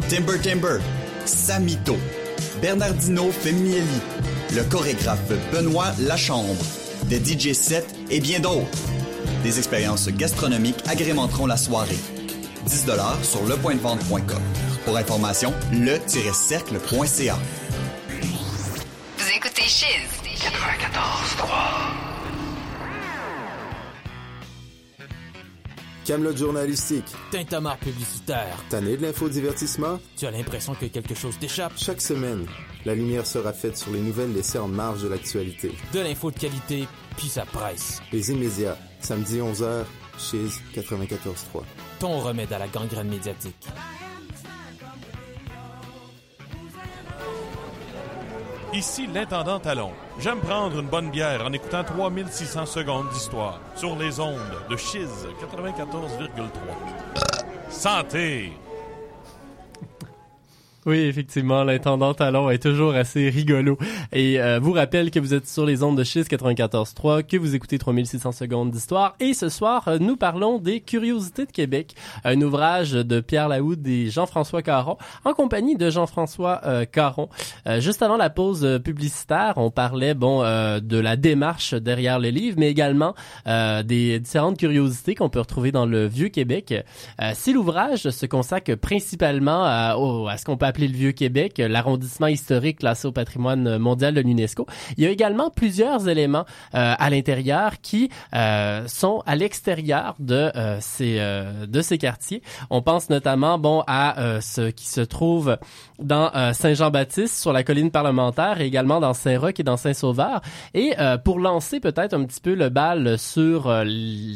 [0.09, 0.79] Timber Timber,
[1.25, 1.96] Samito,
[2.62, 4.01] Bernardino Femieli,
[4.55, 6.55] le chorégraphe Benoît Lachambre,
[7.07, 8.66] des DJ sets et bien d'autres.
[9.42, 11.99] Des expériences gastronomiques agrémenteront la soirée.
[12.66, 12.87] 10
[13.22, 14.42] sur lepointdevente.com.
[14.85, 17.38] Pour information, le-cercle.ca.
[19.18, 20.07] Vous écoutez Chiz
[20.38, 22.06] 94.3.
[26.07, 27.05] Camelot journalistique.
[27.33, 28.57] Tintamarre publicitaire.
[28.71, 29.99] Tanné de l'infodivertissement?
[30.16, 31.73] Tu as l'impression que quelque chose t'échappe?
[31.77, 32.47] Chaque semaine,
[32.85, 35.73] la lumière sera faite sur les nouvelles laissées en marge de l'actualité.
[35.92, 38.01] De l'info de qualité, puis ça presse.
[38.12, 39.83] Les immédiats, samedi 11h,
[40.16, 40.45] chez
[40.81, 41.62] 94.3.
[41.99, 43.66] Ton remède à la gangrène médiatique.
[48.76, 49.92] Ici l'intendant Talon.
[50.18, 54.36] J'aime prendre une bonne bière en écoutant 3600 secondes d'histoire sur les ondes
[54.68, 55.08] de Chiz
[55.40, 57.70] 94,3.
[57.70, 58.52] Santé!
[60.87, 63.77] Oui, effectivement, l'intendant Talon est toujours assez rigolo.
[64.12, 67.57] Et euh, vous rappelle que vous êtes sur les ondes de Chiz 94.3, que vous
[67.57, 69.16] écoutez 3600 secondes d'histoire.
[69.18, 73.85] Et ce soir, euh, nous parlons des Curiosités de Québec, un ouvrage de Pierre Laoud
[73.85, 77.31] et Jean-François Caron, en compagnie de Jean-François euh, Caron.
[77.66, 82.29] Euh, juste avant la pause euh, publicitaire, on parlait bon de la démarche derrière le
[82.29, 83.14] livre, mais également
[83.46, 86.75] des différentes curiosités qu'on peut retrouver dans le Vieux-Québec.
[87.35, 89.96] si l'ouvrage se consacre principalement à,
[90.31, 94.66] à ce qu'on peut appeler le Vieux-Québec, l'arrondissement historique classé au patrimoine mondial de l'UNESCO.
[94.96, 100.50] Il y a également plusieurs éléments euh, à l'intérieur qui euh, sont à l'extérieur de
[100.56, 102.42] euh, ces euh, de ces quartiers.
[102.70, 105.58] On pense notamment bon à euh, ce qui se trouve
[105.98, 110.40] dans euh, Saint-Jean-Baptiste sur la colline parlementaire et également dans Saint-Roch et dans Saint-Sauveur.
[110.74, 113.72] Et pour lancer peut-être un petit peu le bal sur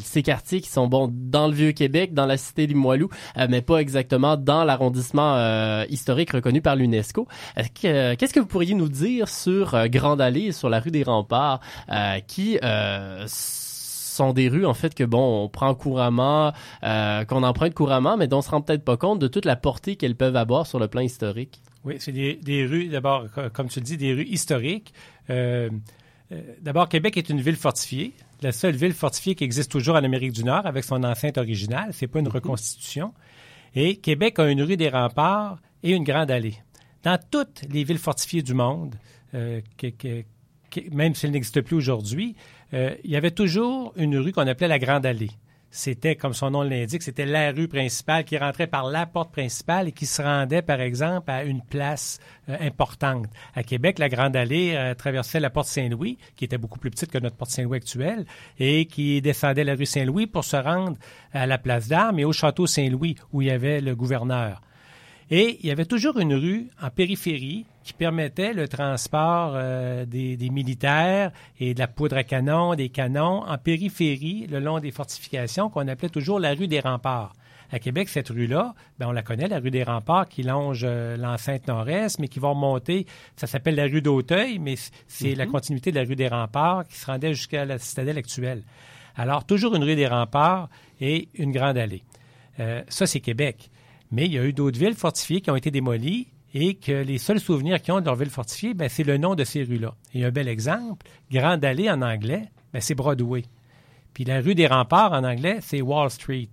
[0.02, 3.78] ces quartiers qui sont bon dans le Vieux-Québec, dans la cité Limoilou, euh, mais pas
[3.78, 5.84] exactement dans l'arrondissement euh,
[6.30, 7.26] historique reconnu par l'UNESCO.
[7.56, 10.80] Que, euh, Qu'est-ce que vous pourriez nous dire sur euh, Grande Allée et sur la
[10.80, 15.74] rue des Remparts, euh, qui euh, sont des rues en fait que bon on prend
[15.74, 19.44] couramment, euh, qu'on emprunte couramment, mais dont on se rend peut-être pas compte de toute
[19.44, 21.60] la portée qu'elles peuvent avoir sur le plan historique?
[21.84, 24.92] Oui, c'est des, des rues, d'abord, co- comme tu le dis, des rues historiques.
[25.30, 25.70] Euh,
[26.32, 28.12] euh, d'abord, Québec est une ville fortifiée,
[28.42, 31.90] la seule ville fortifiée qui existe toujours en Amérique du Nord avec son enceinte originale.
[31.92, 33.12] C'est pas une reconstitution.
[33.74, 36.56] Et Québec a une rue des remparts et une grande allée.
[37.02, 38.94] Dans toutes les villes fortifiées du monde,
[39.34, 40.24] euh, que- que-
[40.70, 42.36] que- même si elle n'existe plus aujourd'hui,
[42.74, 45.30] euh, il y avait toujours une rue qu'on appelait la grande allée.
[45.72, 49.86] C'était, comme son nom l'indique, c'était la rue principale qui rentrait par la porte principale
[49.86, 53.26] et qui se rendait, par exemple, à une place euh, importante.
[53.54, 57.12] À Québec, la Grande Allée euh, traversait la porte Saint-Louis, qui était beaucoup plus petite
[57.12, 58.26] que notre porte Saint-Louis actuelle,
[58.58, 60.96] et qui descendait la rue Saint-Louis pour se rendre
[61.32, 64.60] à la place d'Armes et au château Saint-Louis, où il y avait le gouverneur.
[65.32, 70.36] Et il y avait toujours une rue en périphérie qui permettait le transport euh, des,
[70.36, 74.90] des militaires et de la poudre à canon, des canons en périphérie le long des
[74.90, 77.32] fortifications qu'on appelait toujours la rue des remparts.
[77.72, 81.16] À Québec, cette rue-là, ben, on la connaît, la rue des remparts qui longe euh,
[81.16, 84.74] l'enceinte nord-est, mais qui va remonter, ça s'appelle la rue d'Auteuil, mais
[85.06, 88.64] c'est la continuité de la rue des remparts qui se rendait jusqu'à la citadelle actuelle.
[89.14, 90.68] Alors, toujours une rue des remparts
[91.00, 92.02] et une grande allée.
[92.58, 93.70] Euh, ça, c'est Québec.
[94.10, 97.18] Mais il y a eu d'autres villes fortifiées qui ont été démolies et que les
[97.18, 99.94] seuls souvenirs qu'ils ont de leur ville fortifiée, ben, c'est le nom de ces rues-là.
[100.14, 103.44] Et un bel exemple, Grande Allée en anglais, ben, c'est Broadway.
[104.14, 106.50] Puis la rue des remparts en anglais, c'est Wall Street.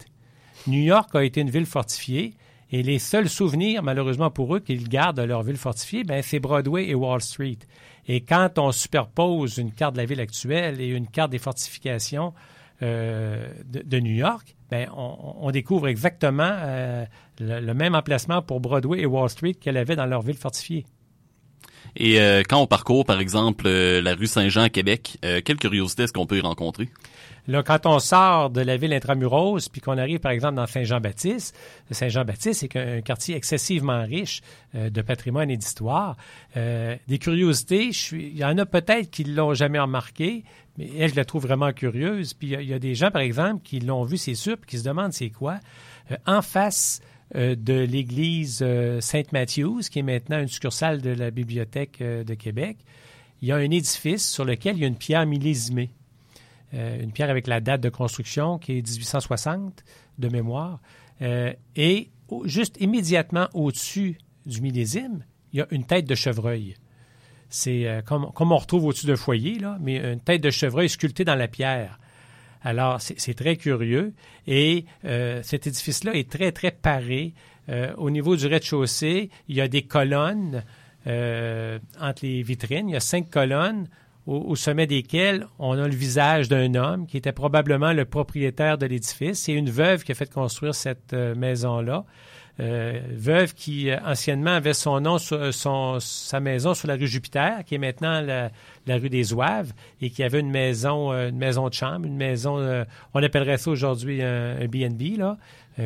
[0.68, 2.36] New York a été une ville fortifiée
[2.72, 6.40] et les seuls souvenirs, malheureusement pour eux, qu'ils gardent de leur ville fortifiée, ben, c'est
[6.40, 7.60] Broadway et Wall Street.
[8.08, 12.34] Et quand on superpose une carte de la ville actuelle et une carte des fortifications
[12.84, 17.06] euh, de, New York, on, on découvre exactement euh,
[17.40, 20.86] le, le même emplacement pour Broadway et Wall Street qu'elle avait dans leur ville fortifiée.
[21.96, 25.58] Et euh, quand on parcourt, par exemple, euh, la rue Saint-Jean à Québec, euh, quelle
[25.58, 26.90] curiosité est-ce qu'on peut y rencontrer?
[27.48, 31.58] Là, quand on sort de la ville intramuros, puis qu'on arrive, par exemple, dans Saint-Jean-Baptiste,
[31.90, 34.42] Saint-Jean-Baptiste, c'est un quartier excessivement riche
[34.76, 36.18] euh, de patrimoine et d'histoire.
[36.56, 40.44] Des curiosités, je suis, il y en a peut-être qui l'ont jamais remarqué,
[40.78, 42.34] mais elle, je la trouve vraiment curieuse.
[42.34, 44.36] Puis il y a, il y a des gens, par exemple, qui l'ont vu, c'est
[44.36, 45.60] sûr, puis qui se demandent c'est quoi.
[46.26, 47.02] En face
[47.36, 52.78] de l'église euh, Sainte-Matthews, qui est maintenant une succursale de la Bibliothèque euh, de Québec,
[53.42, 55.92] il y a un édifice sur lequel il y a une pierre millésimée.
[56.74, 59.84] Euh, une pierre avec la date de construction qui est 1860
[60.18, 60.80] de mémoire.
[61.22, 62.10] Euh, et
[62.44, 66.76] juste immédiatement au-dessus du millésime, il y a une tête de chevreuil.
[67.50, 70.90] C'est euh, comme, comme on retrouve au-dessus d'un foyer, là, mais une tête de chevreuil
[70.90, 72.00] sculptée dans la pierre.
[72.64, 74.14] Alors, c'est très curieux.
[74.48, 77.34] Et euh, cet édifice-là est très, très paré.
[77.70, 80.64] Euh, au niveau du rez-de-chaussée, il y a des colonnes
[81.06, 82.90] euh, entre les vitrines.
[82.90, 83.88] Il y a cinq colonnes
[84.26, 88.78] au, au sommet desquelles on a le visage d'un homme qui était probablement le propriétaire
[88.78, 89.44] de l'édifice.
[89.44, 92.06] C'est une veuve qui a fait construire cette maison-là.
[92.60, 97.08] Euh, veuve qui euh, anciennement avait son nom, sur, son, sa maison sur la rue
[97.08, 98.50] Jupiter, qui est maintenant la,
[98.88, 102.18] la rue des Oives, et qui avait une maison, euh, une maison de chambre, une
[102.18, 105.38] maison, euh, on appellerait ça aujourd'hui un, un B&B, là,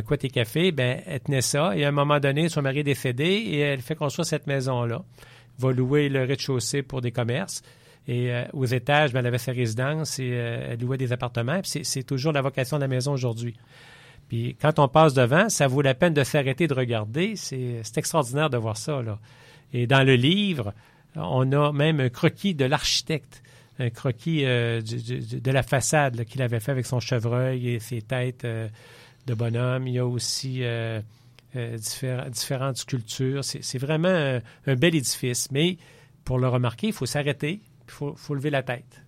[0.05, 2.83] quoi tes café, ben, elle tenait ça, et à un moment donné, son mari est
[2.83, 5.03] décédé, et elle fait construire cette maison-là.
[5.59, 7.61] Va louer le rez-de-chaussée pour des commerces.
[8.07, 11.61] Et euh, aux étages, ben, elle avait sa résidence et euh, elle louait des appartements.
[11.63, 13.55] C'est toujours la vocation de la maison aujourd'hui.
[14.31, 17.35] Puis quand on passe devant, ça vaut la peine de s'arrêter de regarder.
[17.35, 19.01] C'est extraordinaire de voir ça.
[19.73, 20.73] Et dans le livre,
[21.17, 23.43] on a même un croquis de l'architecte,
[23.77, 28.45] un croquis euh, de la façade qu'il avait fait avec son chevreuil et ses têtes
[28.45, 28.69] euh,
[29.27, 29.85] de bonhomme.
[29.85, 31.01] Il y a aussi euh,
[32.29, 33.43] différentes sculptures.
[33.43, 35.51] C'est vraiment un, bel édifice.
[35.51, 35.75] Mais
[36.23, 39.01] pour le remarquer, il faut s'arrêter, il faut lever la tête.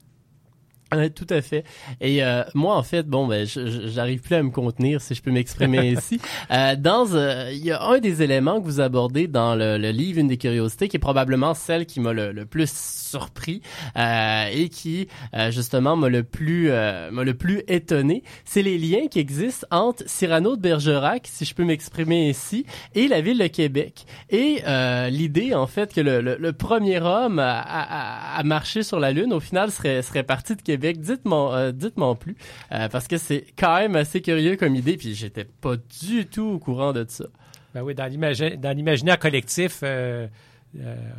[0.96, 1.64] Ouais, tout à fait.
[2.02, 5.32] Et euh, moi, en fait, bon, ben, j'arrive plus à me contenir, si je peux
[5.32, 6.20] m'exprimer ainsi.
[6.52, 9.90] Euh, dans, euh, il y a un des éléments que vous abordez dans le, le
[9.92, 13.62] livre, une des curiosités, qui est probablement celle qui m'a le, le plus surpris
[13.98, 18.24] euh, et qui, euh, justement, m'a le plus, euh, m'a le plus étonné.
[18.46, 23.08] C'est les liens qui existent entre Cyrano de Bergerac, si je peux m'exprimer ainsi, et
[23.08, 24.06] la ville de Québec.
[24.30, 28.84] Et euh, l'idée, en fait, que le, le- le premier homme à, à- à marcher
[28.84, 30.83] sur la Lune, au final, serait, serait parti de Québec.
[30.92, 32.36] Dites-moi euh, plus,
[32.72, 36.54] euh, parce que c'est quand même assez curieux comme idée, puis j'étais pas du tout
[36.56, 37.26] au courant de ça.
[37.74, 40.28] Ben oui, dans l'imagi- dans l'imaginaire collectif euh,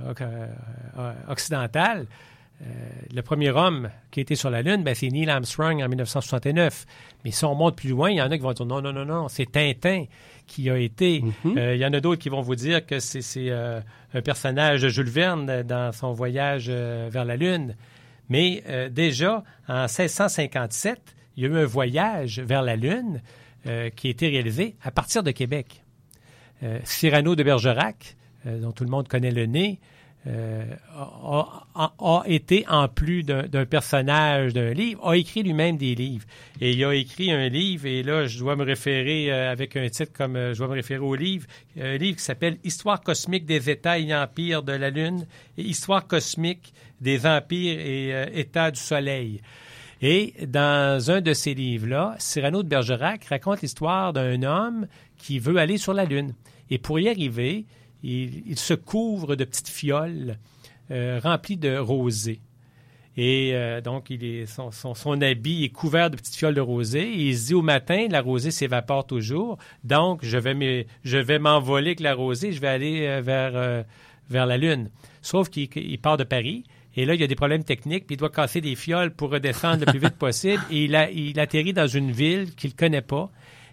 [0.09, 0.23] oc-
[1.29, 2.07] occidental,
[3.13, 6.87] le premier homme qui a été sur la Lune, ben, c'est Neil Armstrong en 1969.
[7.25, 8.93] Mais si on monte plus loin, il y en a qui vont dire non, non,
[8.93, 10.05] non, non, c'est Tintin
[10.47, 11.23] qui a été.
[11.59, 13.81] Euh, il y en a d'autres qui vont vous dire que c'est c'est, euh,
[14.15, 17.75] un personnage de Jules Verne dans son voyage euh, vers la Lune.
[18.29, 23.21] Mais euh, déjà, en 1657, il y a eu un voyage vers la Lune
[23.67, 25.83] euh, qui a été réalisé à partir de Québec.
[26.63, 29.81] Euh, Cyrano de Bergerac, dont tout le monde connaît le nez,
[30.27, 36.25] a, a- été, en plus d'un personnage d'un livre, a écrit lui-même des livres.
[36.61, 40.13] Et il a écrit un livre, et là, je dois me référer avec un titre
[40.13, 41.47] comme, je dois me référer au livre,
[41.81, 45.27] un livre qui s'appelle Histoire cosmique des États et empires de la Lune
[45.59, 49.41] et Histoire cosmique des empires et euh, États du Soleil.
[50.03, 55.57] Et dans un de ces livres-là, Cyrano de Bergerac raconte l'histoire d'un homme qui veut
[55.57, 56.35] aller sur la Lune.
[56.71, 57.65] Et pour y arriver,
[58.03, 60.39] il, se couvre de petites fioles
[60.91, 62.41] euh, remplies de rosée.
[63.17, 64.13] Et euh, donc,
[64.47, 67.09] son, son- son habit est couvert de petites fioles de rosée.
[67.09, 69.57] Et il se dit au matin, la rosée s'évapore toujours.
[69.85, 72.53] Donc, je vais m'envoler avec la rosée.
[72.53, 73.85] Je vais aller vers,
[74.29, 74.91] vers la Lune.
[75.23, 76.65] Sauf qu'il il part de Paris.
[76.97, 79.31] Et là, il y a des problèmes techniques, puis il doit casser des fioles pour
[79.31, 80.63] redescendre le plus vite possible.
[80.71, 83.31] Et il, a- il atterrit dans une ville qu'il ne connaît pas.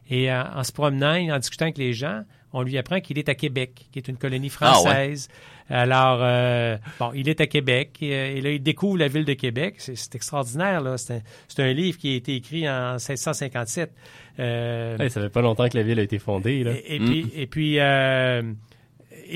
[0.09, 3.17] Et en, en se promenant, et en discutant avec les gens, on lui apprend qu'il
[3.17, 4.75] est à Québec, qui est une colonie Ah ouais.
[4.81, 5.29] française.
[5.69, 9.23] Alors, euh, bon, il est à Québec et, euh, et là, il découvre la ville
[9.23, 9.75] de Québec.
[9.77, 10.97] C'est extraordinaire, là.
[10.97, 13.91] C'est un, c'est un livre qui a été écrit en 1657.
[14.39, 16.63] Euh, Hey, ça fait pas longtemps que la ville a été fondée.
[16.65, 16.71] Là.
[16.85, 18.41] et, et puis, et, puis euh,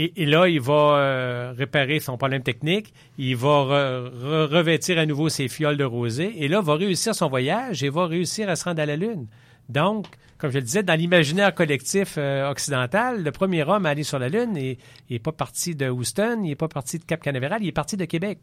[0.03, 2.93] et, et là, il va euh, réparer son problème technique.
[3.17, 6.33] Il va re- re- revêtir à nouveau ses fioles de rosée.
[6.43, 9.27] Et là, va réussir son voyage et va réussir à se rendre à la Lune.
[9.69, 10.05] Donc,
[10.37, 14.19] comme je le disais, dans l'imaginaire collectif euh, occidental, le premier homme à aller sur
[14.19, 14.77] la Lune n'est
[15.09, 17.97] n'est pas parti de Houston, il n'est pas parti de Cap Canaveral, il est parti
[17.97, 18.39] de Québec.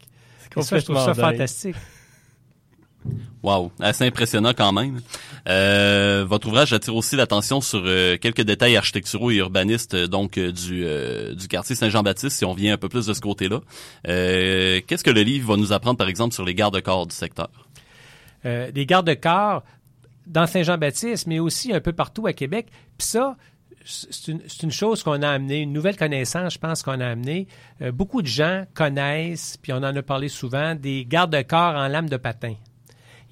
[0.57, 1.31] Et ça, je trouve ça dingue.
[1.31, 1.75] fantastique.
[3.43, 5.01] Wow, assez impressionnant quand même.
[5.49, 10.39] Euh, votre ouvrage attire aussi l'attention sur euh, quelques détails architecturaux et urbanistes euh, donc
[10.39, 10.85] du,
[11.35, 13.59] du quartier Saint-Jean-Baptiste, si on vient un peu plus de ce côté-là.
[14.05, 17.49] Qu'est-ce que le livre va nous apprendre, par exemple, sur les gardes-corps du secteur?
[18.43, 19.63] Des gardes-corps
[20.25, 22.67] dans Saint-Jean-Baptiste, mais aussi un peu partout à Québec.
[22.97, 23.35] Puis ça,
[23.85, 27.47] c'est une, chose qu'on a amenée, une nouvelle connaissance, je pense qu'on a amenée.
[27.91, 32.17] Beaucoup de gens connaissent, puis on en a parlé souvent, des gardes-corps en lame de
[32.17, 32.55] patin.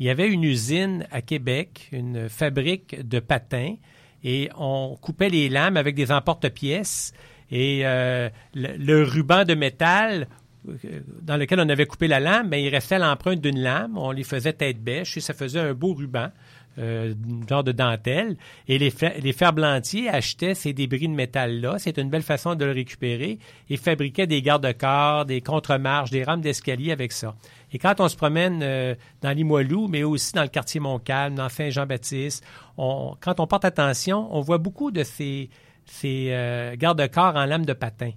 [0.01, 3.75] Il y avait une usine à Québec, une fabrique de patins,
[4.23, 7.13] et on coupait les lames avec des emporte-pièces.
[7.51, 10.27] Et euh, le, ruban de métal
[10.67, 13.95] euh, dans lequel on avait coupé la lame, ben, il restait l'empreinte d'une lame.
[13.95, 16.31] On les faisait tête bêche et ça faisait un beau ruban,
[16.77, 17.13] euh,
[17.49, 18.37] genre de dentelle.
[18.67, 21.75] Et les, les ferblantiers achetaient ces débris de métal-là.
[21.79, 26.41] C'est une belle façon de le récupérer et fabriquaient des garde-corps, des contre-marches, des rames
[26.41, 27.35] d'escalier avec ça.
[27.73, 31.49] Et quand on se promène euh, dans Limoilou, mais aussi dans le quartier Montcalm, dans
[31.49, 32.45] Saint-Jean-Baptiste,
[32.77, 35.49] quand on porte attention, on voit beaucoup de ces,
[35.85, 38.11] ces euh, garde-corps en lame de patin.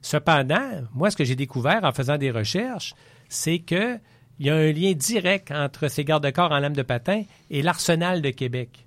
[0.00, 2.94] Cependant, moi, ce que j'ai découvert en faisant des recherches,
[3.28, 3.98] c'est que
[4.38, 8.22] il y a un lien direct entre ces garde-corps en lame de patin et l'arsenal
[8.22, 8.84] de Québec.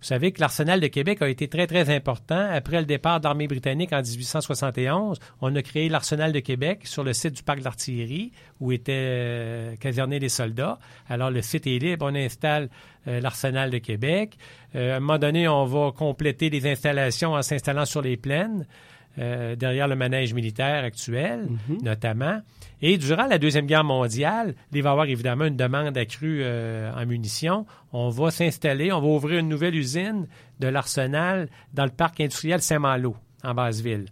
[0.00, 2.48] Vous savez que l'arsenal de Québec a été très, très important.
[2.52, 7.02] Après le départ de l'armée britannique en 1871, on a créé l'arsenal de Québec sur
[7.02, 8.30] le site du parc de l'artillerie
[8.60, 10.78] où étaient euh, casernés les soldats.
[11.08, 12.68] Alors, le site est libre, on installe
[13.08, 14.38] euh, l'arsenal de Québec.
[14.76, 18.66] Euh, à un moment donné, on va compléter les installations en s'installant sur les plaines.
[19.18, 21.48] euh, derrière le manège militaire actuel,
[21.82, 22.40] notamment.
[22.80, 26.92] Et durant la Deuxième Guerre mondiale, il va y avoir évidemment une demande accrue euh,
[26.94, 27.66] en munitions.
[27.92, 30.28] On va s'installer, on va ouvrir une nouvelle usine
[30.60, 34.06] de l'arsenal dans le parc industriel Saint-Malo, en Basse-Ville.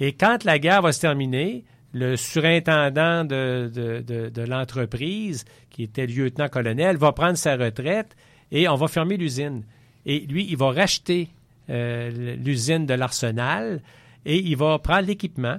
[0.00, 6.06] Et quand la guerre va se terminer, le surintendant de, de- de- l'entreprise, qui était
[6.06, 8.16] lieutenant-colonel, va prendre sa retraite
[8.52, 9.64] et on va fermer l'usine.
[10.04, 11.28] Et lui, il va racheter
[11.70, 13.80] euh, l'usine de l'arsenal
[14.26, 15.58] et il va prendre l'équipement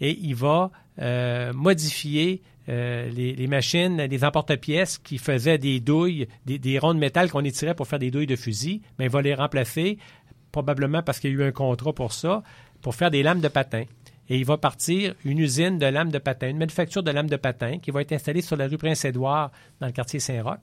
[0.00, 0.70] et il va
[1.00, 6.98] euh, modifier euh, les, machines, les emporte-pièces qui faisaient des douilles, des, des ronds de
[6.98, 9.98] métal qu'on étirait pour faire des douilles de fusil, mais il va les remplacer,
[10.52, 12.42] probablement parce qu'il y a eu un contrat pour ça,
[12.82, 13.84] pour faire des lames de patin.
[14.28, 17.36] Et il va partir une usine de lames de patin, une manufacture de lames de
[17.36, 20.60] patin qui va être installée sur la rue Prince-Édouard dans le quartier Saint-Roch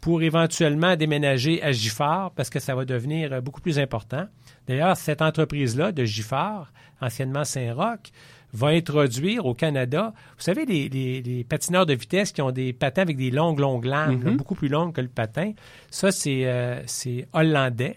[0.00, 4.26] pour éventuellement déménager à Giffard parce que ça va devenir euh, beaucoup plus important.
[4.66, 8.12] D'ailleurs, cette entreprise-là de Giffard, anciennement Saint-Roch,
[8.54, 12.72] va introduire au Canada, vous savez, les, les- les patineurs de vitesse qui ont des
[12.72, 14.36] patins avec des longues, longues lames, Mhm.
[14.36, 15.52] beaucoup plus longues que le patin.
[15.90, 17.96] Ça, c'est euh, c'est hollandais.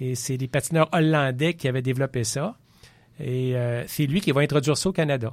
[0.00, 2.56] Et c'est les patineurs hollandais qui avaient développé ça.
[3.18, 5.32] Et euh, c'est lui qui va introduire ça au Canada.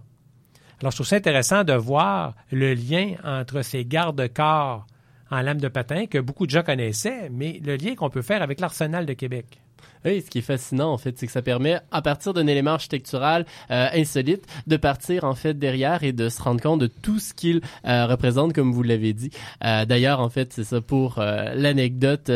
[0.80, 4.86] Alors, je trouve ça intéressant de voir le lien entre ces garde-corps
[5.32, 8.41] en lame de patin que beaucoup de gens connaissaient, mais le lien qu'on peut faire
[8.41, 9.60] avec l'arsenal de Québec.
[10.05, 12.71] Oui, ce qui est fascinant, en fait, c'est que ça permet, à partir d'un élément
[12.71, 17.19] architectural euh, insolite, de partir, en fait, derrière et de se rendre compte de tout
[17.19, 19.29] ce qu'il euh, représente, comme vous l'avez dit.
[19.63, 22.29] Euh, D'ailleurs, en fait, c'est ça pour l'anecdote.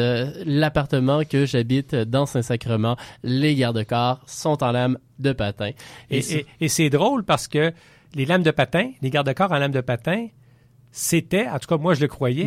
[0.45, 5.71] L'appartement que j'habite dans Saint-Sacrement, les garde-corps sont en lame de patin.
[6.09, 7.73] Et, c'est- et- et c'est drôle parce que
[8.15, 10.27] les lames de patin, les garde-corps en lame de patin,
[10.91, 12.45] c'était, en tout cas moi je le croyais,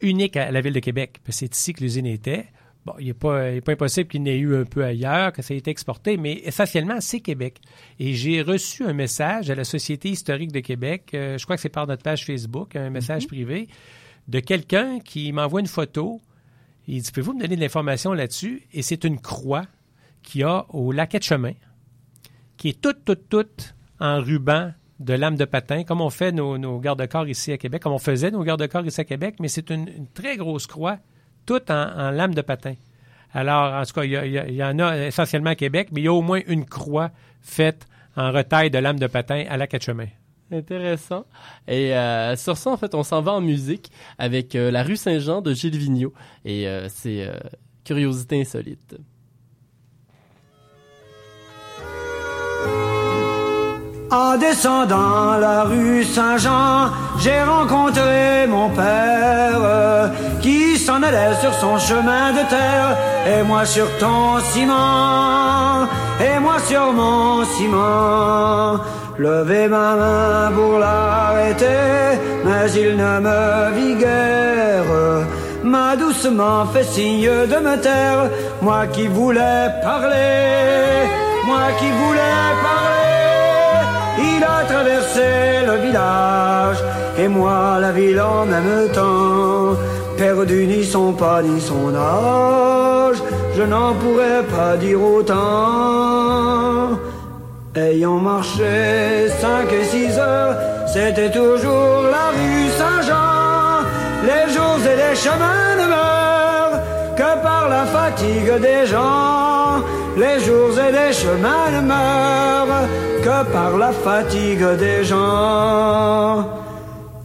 [0.00, 1.20] unique à la ville de Québec.
[1.24, 2.46] Parce que c'est ici que l'usine était.
[2.84, 5.40] Bon, il n'est pas, il est pas impossible qu'il n'ait eu un peu ailleurs, que
[5.40, 7.60] ça ait été exporté, mais essentiellement, c'est Québec.
[8.00, 11.62] Et j'ai reçu un message à la Société historique de Québec, euh, je crois que
[11.62, 13.68] c'est par notre page Facebook, un message privé,
[14.26, 16.20] de quelqu'un qui m'envoie une photo.
[16.88, 18.62] Il dit, pouvez-vous me donner de l'information là-dessus?
[18.72, 19.66] Et c'est une croix
[20.22, 21.52] qu'il y a au lac de chemin
[22.56, 26.58] qui est toute, toute, toute en ruban de lame de patin, comme on fait nos,
[26.58, 29.70] nos garde-corps ici à Québec, comme on faisait nos garde-corps ici à Québec, mais c'est
[29.70, 30.98] une, une très grosse croix,
[31.46, 32.74] toute en, lame de patin.
[33.34, 36.12] Alors, en tout cas, il y, en a essentiellement à Québec, mais il y a
[36.12, 37.86] au moins une croix faite
[38.16, 40.06] en retaille de lame de patin à la chemin.
[40.50, 41.24] Intéressant.
[41.66, 44.96] Et euh, sur ça, en fait, on s'en va en musique avec euh, La rue
[44.96, 46.12] Saint-Jean de Gilles Vigneault.
[46.44, 47.26] Et euh, c'est
[47.84, 48.96] Curiosité insolite.
[54.12, 60.10] En descendant la rue Saint-Jean, j'ai rencontré mon père
[60.42, 62.94] qui s'en allait sur son chemin de terre
[63.26, 65.88] et moi sur ton ciment
[66.20, 68.84] et moi sur mon ciment.
[69.16, 75.24] Levez ma main pour l'arrêter, mais il ne me vit guère.
[75.64, 78.28] M'a doucement fait signe de me taire,
[78.60, 81.08] moi qui voulais parler,
[81.46, 83.01] moi qui voulais parler.
[84.30, 85.28] Il a traversé
[85.66, 86.78] le village
[87.18, 89.76] et moi la ville en même temps.
[90.16, 93.20] Perdu ni son pas ni son âge,
[93.56, 96.98] je n'en pourrais pas dire autant.
[97.74, 100.54] Ayant marché cinq et six heures,
[100.86, 103.82] c'était toujours la rue Saint-Jean.
[104.28, 106.80] Les jours et les chemins ne meurent
[107.16, 109.82] que par la fatigue des gens.
[110.16, 112.88] Les jours et les chemins ne meurent
[113.24, 116.44] que par la fatigue des gens.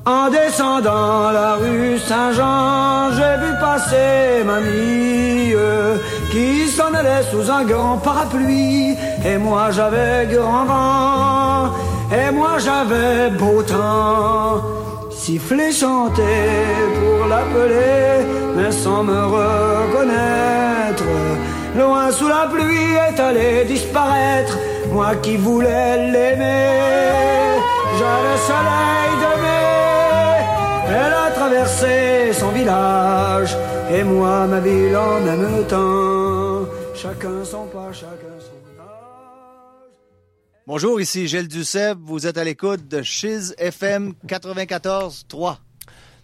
[0.05, 5.53] En descendant la rue Saint-Jean, j'ai vu passer mamie
[6.31, 8.95] qui s'en allait sous un grand parapluie.
[9.25, 11.71] Et moi j'avais grand vent,
[12.11, 14.61] et moi j'avais beau temps.
[15.11, 16.47] Siffler, chanter
[16.97, 18.25] pour l'appeler,
[18.55, 21.03] mais sans me reconnaître.
[21.77, 24.57] Loin sous la pluie est allé disparaître,
[24.91, 27.61] moi qui voulais l'aimer.
[27.99, 30.37] J'avais le soleil de mai,
[30.89, 33.55] elle a traversé son village,
[33.91, 36.67] et moi ma ville en même temps.
[36.95, 38.57] Chacun son pas, chacun son
[40.65, 41.99] Bonjour, ici Gilles Duceppe.
[42.01, 45.66] Vous êtes à l'écoute de Chiz FM 94.3.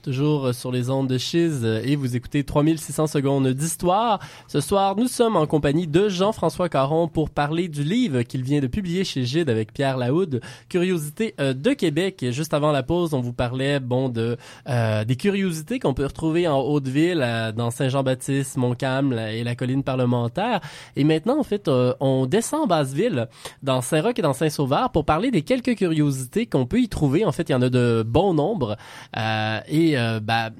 [0.03, 4.19] Toujours euh, sur les ondes de Chiz euh, et vous écoutez 3600 secondes d'histoire.
[4.47, 8.59] Ce soir, nous sommes en compagnie de Jean-François Caron pour parler du livre qu'il vient
[8.59, 12.25] de publier chez Gide avec Pierre Laoud, Curiosité euh, de Québec.
[12.31, 14.37] Juste avant la pause, on vous parlait bon de
[14.67, 20.59] euh, des curiosités qu'on peut retrouver en Haute-Ville, dans Saint-Jean-Baptiste, Montcalm et la colline parlementaire.
[20.95, 23.27] Et maintenant, en fait, euh, on descend en Basse-Ville,
[23.61, 27.25] dans Saint-Roch et dans Saint-Sauveur, pour parler des quelques curiosités qu'on peut y trouver.
[27.25, 28.77] En fait, il y en a de bon nombre.
[29.17, 30.51] Euh, et euh, bah,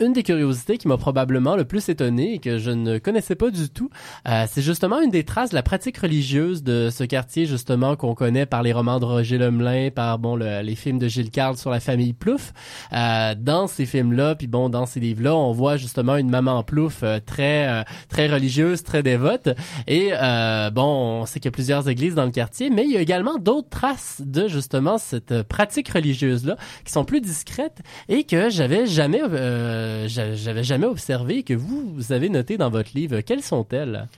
[0.00, 3.50] une des curiosités qui m'a probablement le plus étonné et que je ne connaissais pas
[3.50, 3.90] du tout,
[4.28, 8.14] euh, c'est justement une des traces de la pratique religieuse de ce quartier justement qu'on
[8.14, 11.56] connaît par les romans de Roger Lemelin, par bon le- les films de Gilles Carle
[11.56, 12.52] sur la famille Plouffe.
[12.92, 17.02] Euh, dans ces films-là, puis bon dans ces livres-là, on voit justement une maman Plouffe
[17.02, 19.48] euh, très euh, très religieuse, très dévote.
[19.86, 22.92] Et euh, bon, on sait qu'il y a plusieurs églises dans le quartier, mais il
[22.92, 27.78] y a également d'autres traces de justement cette pratique religieuse-là qui sont plus discrètes
[28.08, 32.90] et que j'avais jamais euh, j'a- j'avais jamais observé que vous, avez noté dans votre
[32.94, 33.20] livre.
[33.20, 34.08] Quelles sont-elles?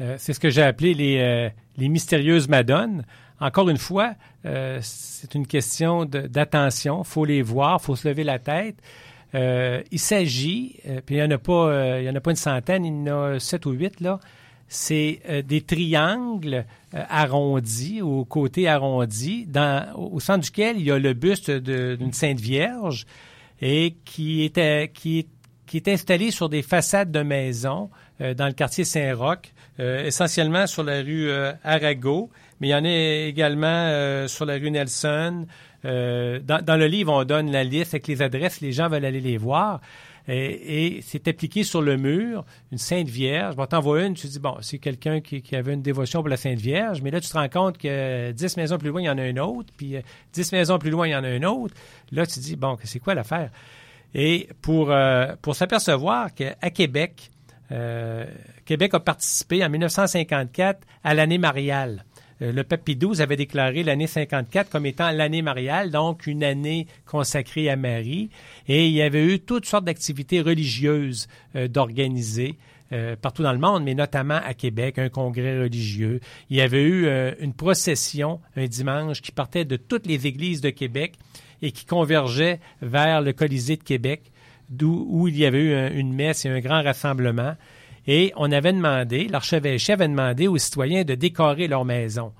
[0.00, 1.48] Euh, c'est ce que j'ai appelé les, euh,
[1.88, 3.04] mystérieuses madones.
[3.40, 4.14] Encore une fois,
[4.46, 7.04] euh, c'est une question d'attention.
[7.04, 8.76] faut les voir, faut se lever la tête.
[9.34, 12.30] Euh, il s'agit, euh, puis il n'y en, a pas, euh, il en a pas
[12.30, 14.18] une centaine, il y en a sept ou huit, là.
[14.70, 16.64] C'est euh, des triangles
[16.94, 19.46] euh, arrondis, aux côtés arrondis,
[19.96, 23.06] au au centre duquel il y a le buste d'une Sainte Vierge
[23.60, 25.26] et qui était, qui
[25.68, 27.90] qui est installé sur des façades de maisons
[28.20, 32.74] euh, dans le quartier Saint-Roch, euh, essentiellement sur la rue euh, Arago, mais il y
[32.74, 35.46] en a également sur la rue Nelson.
[35.84, 39.20] Dans, dans le livre, on donne la liste avec les adresses, les gens veulent aller
[39.20, 39.80] les voir.
[40.28, 43.56] Et, et c'est appliqué sur le mur, une Sainte Vierge.
[43.56, 46.28] Bon, t'en vois une, tu dis, bon, c'est quelqu'un qui, qui avait une dévotion pour
[46.28, 49.06] la Sainte Vierge, mais là, tu te rends compte que dix maisons plus loin, il
[49.06, 50.02] y en a une autre, puis euh,
[50.32, 51.74] dix maisons plus loin, il y en a une autre.
[52.12, 53.50] Là, tu dis, bon, c'est quoi l'affaire?
[54.14, 57.30] Et pour, euh, pour s'apercevoir qu'à Québec,
[57.72, 58.24] euh,
[58.64, 62.04] Québec a participé en 1954 à l'année mariale.
[62.42, 66.44] Euh, le pape Pie XII avait déclaré l'année 54 comme étant l'année mariale, donc une
[66.44, 68.30] année consacrée à Marie.
[68.68, 71.26] Et il y avait eu toutes sortes d'activités religieuses
[71.56, 72.56] euh, d'organiser.
[72.92, 76.20] euh, partout dans le monde, mais notamment à Québec, un congrès religieux.
[76.48, 77.06] Il y avait eu
[77.38, 81.12] une procession un dimanche qui partait de toutes les églises de Québec
[81.60, 84.22] et qui convergeait vers le Colisée de Québec,
[84.70, 87.56] d'où où il y avait eu un- une messe et un grand rassemblement.
[88.10, 92.32] Et on avait demandé, l'archevêché avait demandé aux citoyens de décorer leur maison.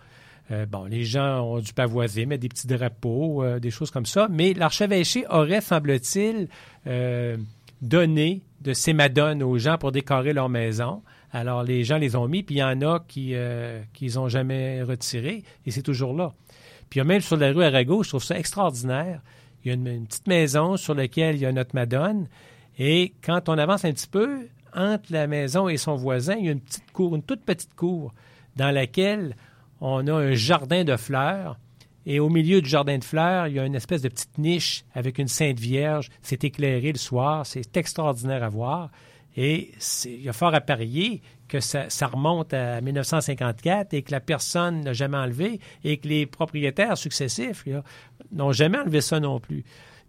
[0.50, 4.06] Euh, bon, les gens ont dû pavoiser, mettre des petits drapeaux, euh, des choses comme
[4.06, 6.48] ça, mais l'archevêché aurait, semble-t-il,
[6.86, 7.36] euh,
[7.82, 11.02] donné de ces madones aux gens pour décorer leur maison.
[11.32, 13.34] Alors, les gens les ont mis, puis il y en a qui
[14.14, 16.32] n'ont jamais retiré, et c'est toujours là.
[16.88, 19.20] Puis même sur la rue Arago, je trouve ça extraordinaire.
[19.62, 22.26] Il y a une, une petite maison sur laquelle il y a notre Madone.
[22.78, 24.46] Et quand on avance un petit peu,
[24.78, 27.74] entre la maison et son voisin, il y a une petite cour, une toute petite
[27.74, 28.14] cour,
[28.56, 29.36] dans laquelle
[29.80, 31.58] on a un jardin de fleurs.
[32.06, 34.84] Et au milieu du jardin de fleurs, il y a une espèce de petite niche
[34.94, 36.08] avec une Sainte Vierge.
[36.22, 37.44] C'est éclairé le soir.
[37.44, 38.90] C'est extraordinaire à voir.
[39.36, 39.72] Et
[40.06, 44.80] il y a fort à parier que ça, remonte à 1954 et que la personne
[44.80, 47.64] n'a jamais enlevé et que les propriétaires successifs
[48.32, 49.64] n'ont jamais enlevé ça non plus.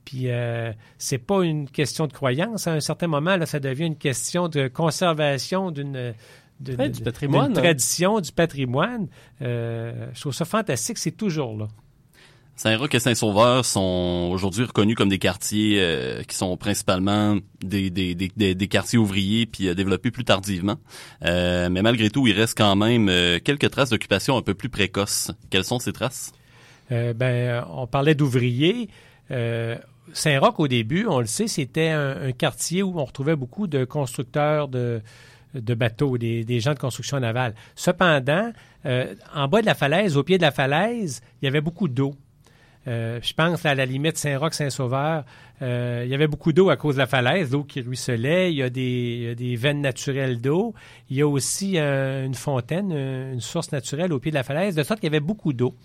[0.10, 2.66] Puis euh, c'est pas une question de croyance.
[2.66, 6.16] À un certain moment, là, ça devient une question de conservation d'une
[6.60, 7.62] de- Ouais, de- du patrimoine, d'une hein.
[7.62, 9.07] tradition, du patrimoine.
[9.43, 10.97] Euh, je trouve ça fantastique.
[10.97, 11.68] C'est toujours là.
[12.55, 18.16] Saint-Roch et Saint-Sauveur sont aujourd'hui reconnus comme des quartiers euh, qui sont principalement des, des,
[18.16, 20.78] des, des, des quartiers ouvriers puis euh, développés plus tardivement.
[21.24, 24.70] Euh, mais malgré tout, il reste quand même euh, quelques traces d'occupation un peu plus
[24.70, 25.30] précoces.
[25.51, 26.32] Quelles sont ces traces?
[26.91, 28.89] Euh, ben, on parlait d'ouvriers.
[29.32, 29.78] Euh,
[30.14, 34.68] Saint-Roch, au début, on le sait, c'était un, quartier où on retrouvait beaucoup de constructeurs
[34.68, 35.01] de,
[35.53, 37.53] bateaux, des, gens de construction navale.
[37.76, 38.51] Cependant,
[38.86, 41.88] euh, en bas de la falaise, au pied de la falaise, il y avait beaucoup
[41.88, 42.16] d'eau.
[42.88, 45.26] Euh, je pense à la limite Saint-Roch, Saint-Sauveur,
[45.62, 48.57] euh, il y avait beaucoup d'eau à cause de la falaise, l'eau qui ruisselait, il
[48.57, 50.74] y a des, veines naturelles d'eau,
[51.10, 54.84] il y a aussi une fontaine, une source naturelle au pied de la falaise, de
[54.84, 55.76] sorte qu'il y avait beaucoup d'eau.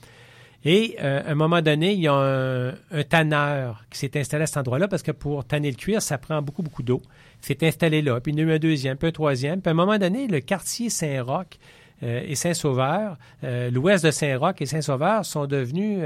[0.64, 4.46] Et euh, à un moment donné, il y a un, tanneur qui s'est installé à
[4.46, 7.02] cet endroit-là parce que pour tanner le cuir, ça prend beaucoup, beaucoup d'eau.
[7.42, 9.60] Il s'est installé là, puis il y a eu un deuxième, puis un troisième.
[9.60, 11.58] Puis à un moment donné, le quartier Saint-Roch
[12.02, 16.02] euh, et Saint-Sauveur, euh, l'ouest de Saint-Roch et Saint-Sauveur sont devenus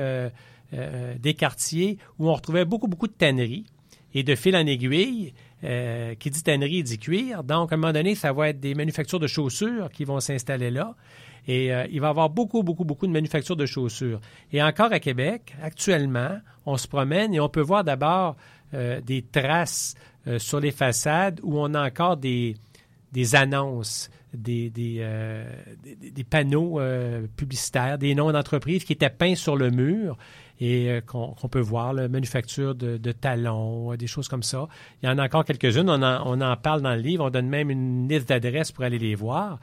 [1.19, 3.67] des quartiers où on retrouvait beaucoup, beaucoup de tanneries.
[4.15, 7.45] Et de fil en aiguille, qui dit tannerie dit cuir.
[7.45, 10.71] Donc, à un moment donné, ça va être des manufactures de chaussures qui vont s'installer
[10.71, 10.95] là.
[11.49, 14.21] Et euh, il va y avoir beaucoup, beaucoup, beaucoup de manufactures de chaussures.
[14.53, 18.37] Et encore à Québec, actuellement, on se promène et on peut voir d'abord
[18.75, 19.95] euh, des traces
[20.27, 22.55] euh, sur les façades où on a encore des,
[23.13, 26.79] des annonces, des, des, panneaux
[27.35, 30.19] publicitaires, des noms d'entreprises qui étaient peints sur le mur
[30.61, 34.69] et qu'on peut voir, la manufacture de, de talons, des choses comme ça.
[35.03, 37.31] Il y en a encore quelques-unes, on en, on en parle dans le livre, on
[37.31, 39.61] donne même une liste d'adresses pour aller les voir.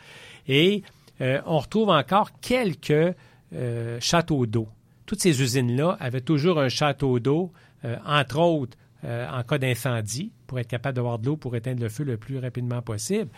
[0.47, 0.81] Et
[1.21, 3.15] euh, on retrouve encore quelques
[3.53, 4.67] euh, châteaux d'eau.
[5.05, 7.51] Toutes ces usines-là avaient toujours un château d'eau,
[7.83, 11.89] euh, entre autres en cas d'incendie, pour être capable d'avoir de l'eau pour éteindre le
[11.89, 13.29] feu le plus rapidement possible.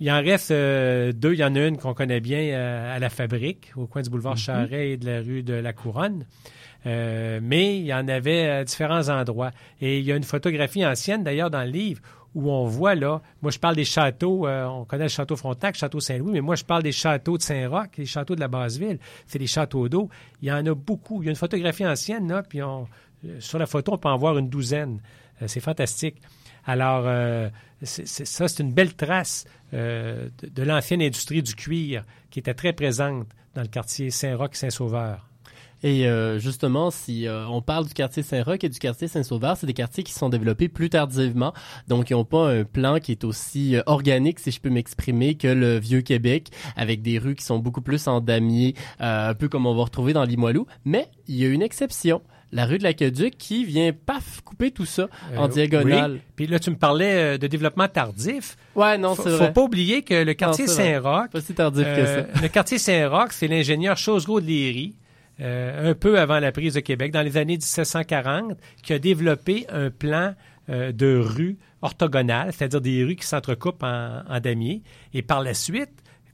[0.00, 1.32] Il en reste deux.
[1.32, 4.34] Il y en a une qu'on connaît bien à la fabrique, au coin du boulevard
[4.34, 4.38] Mhm.
[4.38, 6.26] Charret et de la rue de la Couronne.
[6.86, 9.50] Euh, mais il y en avait à différents endroits.
[9.80, 12.00] Et il y a une photographie ancienne, d'ailleurs, dans le livre,
[12.34, 15.74] où on voit là, moi je parle des châteaux, euh, on connaît le château Frontenac,
[15.74, 18.48] le château Saint-Louis, mais moi je parle des châteaux de Saint-Roch, les châteaux de la
[18.48, 20.10] Basse-Ville, c'est des châteaux d'eau.
[20.42, 21.22] Il y en a beaucoup.
[21.22, 22.86] Il y a une photographie ancienne, là, puis on,
[23.24, 25.00] euh, sur la photo, on peut en voir une douzaine.
[25.46, 26.16] C'est fantastique.
[26.66, 27.04] Alors,
[27.82, 33.28] ça, c'est une belle trace de, de l'ancienne industrie du cuir qui était très présente
[33.54, 35.28] dans le quartier Saint-Roch, Saint-Sauveur.
[35.82, 39.66] Et euh, justement, si euh, on parle du quartier Saint-Roch et du quartier Saint-Sauveur, c'est
[39.66, 41.52] des quartiers qui sont développés plus tardivement,
[41.86, 45.36] donc ils n'ont pas un plan qui est aussi euh, organique, si je peux m'exprimer,
[45.36, 49.34] que le vieux Québec, avec des rues qui sont beaucoup plus en damier, euh, un
[49.34, 50.66] peu comme on va retrouver dans Limoilou.
[50.84, 54.86] Mais il y a une exception, la rue de l'Aqueduc, qui vient paf couper tout
[54.86, 55.06] ça
[55.36, 56.12] en Euh, diagonale.
[56.14, 56.20] oui.
[56.34, 58.56] Puis là, tu me parlais euh, de développement tardif.
[58.74, 59.52] Ouais, non, Faut- c'est Faut vrai.
[59.52, 60.66] pas oublier que le quartier.
[60.66, 61.30] Saint-Roch.
[61.30, 62.26] Pas si tardif que ça.
[62.42, 64.96] Le quartier Saint-Roch, c'est l'ingénieur Chosreau de Léry,
[65.40, 69.66] euh, un peu avant la prise de Québec, dans les années 1740, qui a développé
[69.70, 70.34] un plan
[70.68, 74.82] euh, de rues orthogonales, c'est-à-dire des rues qui s'entrecoupent en, en damier.
[75.14, 75.90] Et par la suite,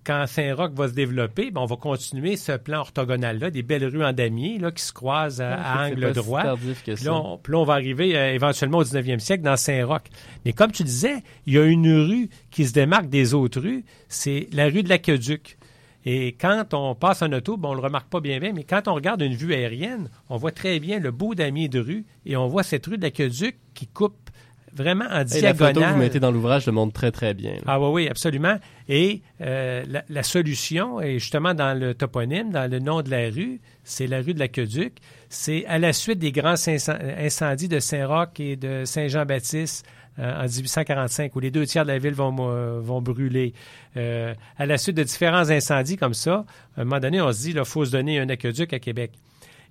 [0.07, 4.05] quand Saint-Roch va se développer, ben, on va continuer ce plan orthogonal-là, des belles rues
[4.05, 6.43] en damier là, qui se croisent à, Ah, à angle pas si droit.
[6.43, 7.11] tardif que Puis ça.
[7.11, 10.03] là, on, puis là, on va arriver euh, éventuellement au 19e siècle dans Saint-Roch.
[10.45, 13.85] Mais comme tu disais, il y a une rue qui se démarque des autres rues,
[14.09, 15.57] c'est la rue de l'Aqueduc.
[16.05, 18.95] Et quand on passe en auto, on le remarque pas bien bien, mais quand on
[18.95, 22.47] regarde une vue aérienne, on voit très bien le beau damier de rue et on
[22.47, 24.31] voit cette rue de l'Aqueduc qui coupe
[24.77, 25.57] vraiment en Et la diagonale.
[25.75, 27.53] photo que vous mettez dans l'ouvrage le montre très très bien.
[27.53, 27.61] là.
[27.67, 28.57] Ah oui, oui, absolument.
[28.89, 33.31] Et euh, la, la solution est justement dans le toponyme, dans le nom de la
[33.31, 34.95] rue, c'est la rue de l'Aqueduc.
[35.29, 39.87] C'est à la suite des grands inc- incendies de Saint-Roch et de Saint-Jean-Baptiste
[40.19, 43.53] en 1845, où les deux tiers de la ville vont, euh, brûler.
[43.97, 46.45] Euh, à la suite de différents incendies comme ça,
[46.77, 49.11] à un moment donné, on se dit, il faut se donner un aqueduc à Québec.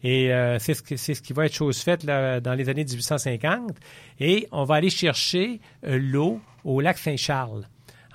[0.03, 0.81] Et euh, c'est ce,
[1.21, 3.71] qui- va être chose faite dans les années 1850.
[4.19, 7.65] Et on va aller chercher euh, l'eau au lac Saint-Charles.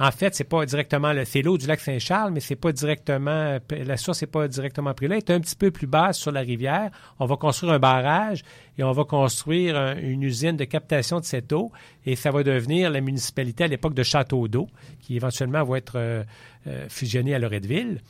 [0.01, 3.59] En fait, c'est pas directement le, c'est l'eau du lac Saint-Charles, mais c'est pas directement
[3.71, 6.31] la source n'est pas directement prise là, elle est un petit peu plus basse sur
[6.31, 6.91] la rivière.
[7.19, 8.43] On va construire un barrage
[8.79, 11.73] et on va construire un- une usine de captation de cette eau
[12.07, 14.69] et ça va devenir la municipalité à l'époque de Château d'eau,
[15.01, 16.23] qui éventuellement va être euh,
[16.69, 18.01] euh, fusionnée à Loretteville.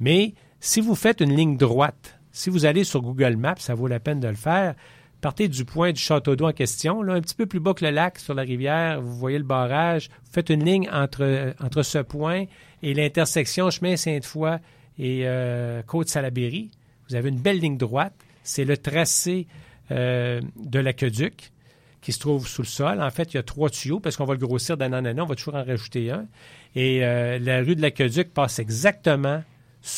[0.00, 3.86] Mais si vous faites une ligne droite, si vous allez sur Google Maps, ça vaut
[3.86, 4.74] la peine de le faire.
[5.20, 7.84] Partez du point du château d'eau en question, là, un petit peu plus bas que
[7.84, 10.10] le lac sur la rivière, vous voyez le barrage.
[10.24, 12.44] Vous faites une ligne entre, entre ce point
[12.82, 14.58] et l'intersection chemin Sainte-Foy
[14.98, 16.70] et euh, Côte-Salaberry.
[17.08, 18.14] Vous avez une belle ligne droite.
[18.44, 19.46] C'est le tracé
[19.90, 21.52] euh, de l'aqueduc
[22.00, 23.02] qui se trouve sous le sol.
[23.02, 25.18] En fait, il y a trois tuyaux parce qu'on va le grossir d'un an en
[25.18, 25.24] an.
[25.24, 26.26] On va toujours en rajouter un.
[26.74, 29.42] Et euh, la rue de l'aqueduc passe exactement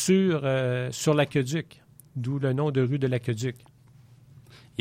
[0.09, 1.83] euh, sur l'aqueduc,
[2.16, 3.57] d'où le nom de rue de l'aqueduc.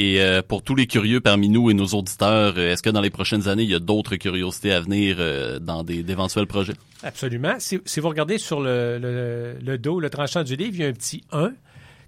[0.02, 3.02] Et euh, pour tous les curieux parmi nous et nos auditeurs, euh, est-ce que dans
[3.02, 6.72] les prochaines années, il y a d'autres curiosités à venir euh, dans d'éventuels projets?
[7.04, 7.56] Absolument.
[7.60, 11.22] Si, vous regardez sur le, dos, le tranchant du livre, il y a un petit
[11.34, 11.52] 1.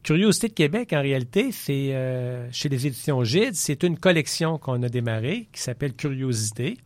[0.04, 1.94] Curiosité de Québec, en réalité, c'est
[2.52, 6.78] chez les éditions Gide, c'est une collection qu'on a démarrée qui s'appelle Curiosité.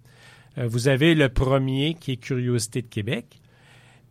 [0.58, 3.26] Vous avez le premier qui est Curiosité de Québec,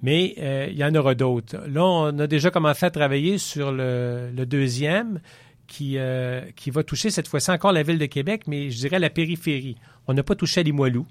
[0.00, 0.34] mais
[0.70, 1.56] il y en aura d'autres.
[1.68, 5.20] Là, on a déjà commencé à travailler sur le deuxième
[5.66, 8.98] qui, euh, qui va toucher cette fois-ci encore la ville de Québec, mais je dirais
[8.98, 9.76] la périphérie.
[10.06, 11.06] On n'a pas touché à Limoilou.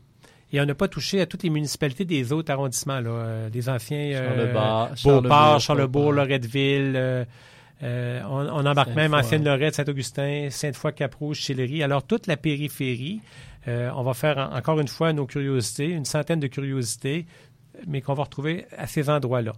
[0.51, 3.69] Et on n'a pas touché à toutes les municipalités des autres arrondissements, là, euh, des
[3.69, 4.53] anciens euh,
[4.95, 6.11] Charlebourg, Beauport, Charlebourg.
[6.11, 6.93] Loretteville.
[6.95, 9.19] euh, on, on embarque même Sainte-Foy.
[9.19, 11.81] Ancienne-Lorette, Saint-Augustin, Sainte-Foy-Cap-Rouge, Chillery.
[11.81, 13.19] Alors, toute la périphérie,
[13.67, 17.25] euh, on va faire en- encore une fois nos curiosités, une centaine de curiosités,
[17.87, 19.53] mais qu'on va retrouver à ces endroits-là.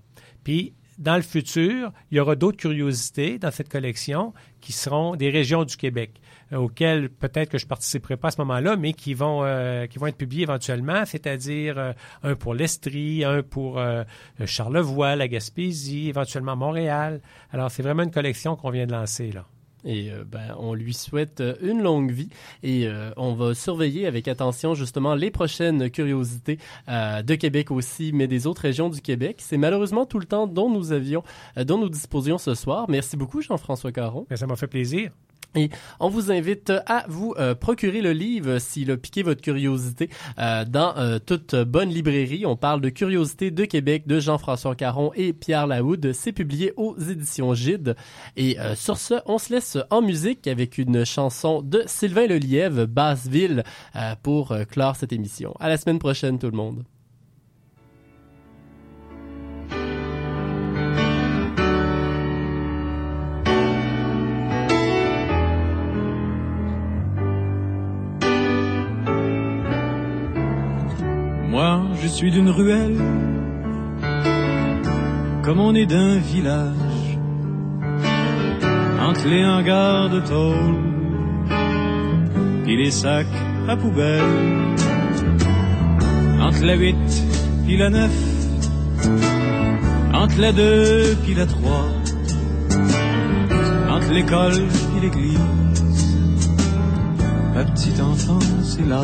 [0.45, 5.29] Puis, dans le futur, il y aura d'autres curiosités dans cette collection qui seront des
[5.29, 6.21] régions du Québec,
[6.51, 9.99] euh, auxquelles peut-être que je participerai pas à ce moment-là, mais qui vont, euh, qui
[9.99, 11.93] vont être publiées éventuellement, c'est-à-dire euh,
[12.23, 14.03] un pour l'Estrie, un pour euh,
[14.45, 17.21] Charlevoix, la Gaspésie, éventuellement Montréal.
[17.51, 19.45] Alors, c'est vraiment une collection qu'on vient de lancer, là.
[19.85, 22.29] Et euh, ben, on lui souhaite euh, une longue vie
[22.63, 26.57] et euh, on va surveiller avec attention justement les prochaines curiosités
[26.89, 29.37] euh, de Québec aussi, mais des autres régions du Québec.
[29.39, 31.23] C'est malheureusement tout le temps dont nous avions,
[31.57, 32.85] euh, dont nous disposions ce soir.
[32.89, 34.25] Merci beaucoup Jean-François Caron.
[34.35, 35.11] ça m'a fait plaisir.
[35.55, 40.09] Et on vous invite à vous euh, procurer le livre s'il a piqué votre curiosité
[40.37, 42.45] euh, dans euh, toute bonne librairie.
[42.45, 46.11] On parle de Curiosité de Québec de Jean-François Caron et Pierre Laoud.
[46.13, 47.95] C'est publié aux éditions Gide.
[48.35, 53.63] Et sur ce, on se laisse en musique avec une chanson de Sylvain Lelièvre, Basseville,
[54.23, 55.53] pour clore cette émission.
[55.59, 56.83] À la semaine prochaine tout le monde.
[72.15, 72.95] Suis d'une ruelle,
[75.43, 77.19] comme on est d'un village,
[79.01, 80.77] entre les hangars de tôle
[82.67, 83.27] et les sacs
[83.67, 84.23] à poubelle,
[86.39, 86.95] entre la 8
[87.65, 88.09] puis la 9,
[90.13, 91.69] entre la 2 puis la 3,
[93.89, 94.63] entre l'école
[94.95, 95.37] et l'église,
[97.53, 99.03] ma petite enfance est là.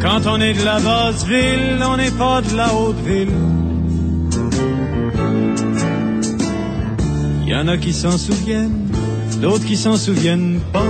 [0.00, 3.32] Quand on est de la basse ville, on n'est pas de la haute ville.
[7.42, 8.88] Il y en a qui s'en souviennent,
[9.40, 10.84] d'autres qui s'en souviennent pas.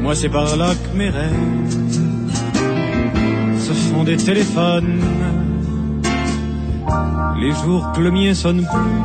[0.00, 1.32] Moi, c'est par là que mes rêves
[3.58, 5.00] se font des téléphones.
[7.40, 9.00] Les jours que le mien sonne plus,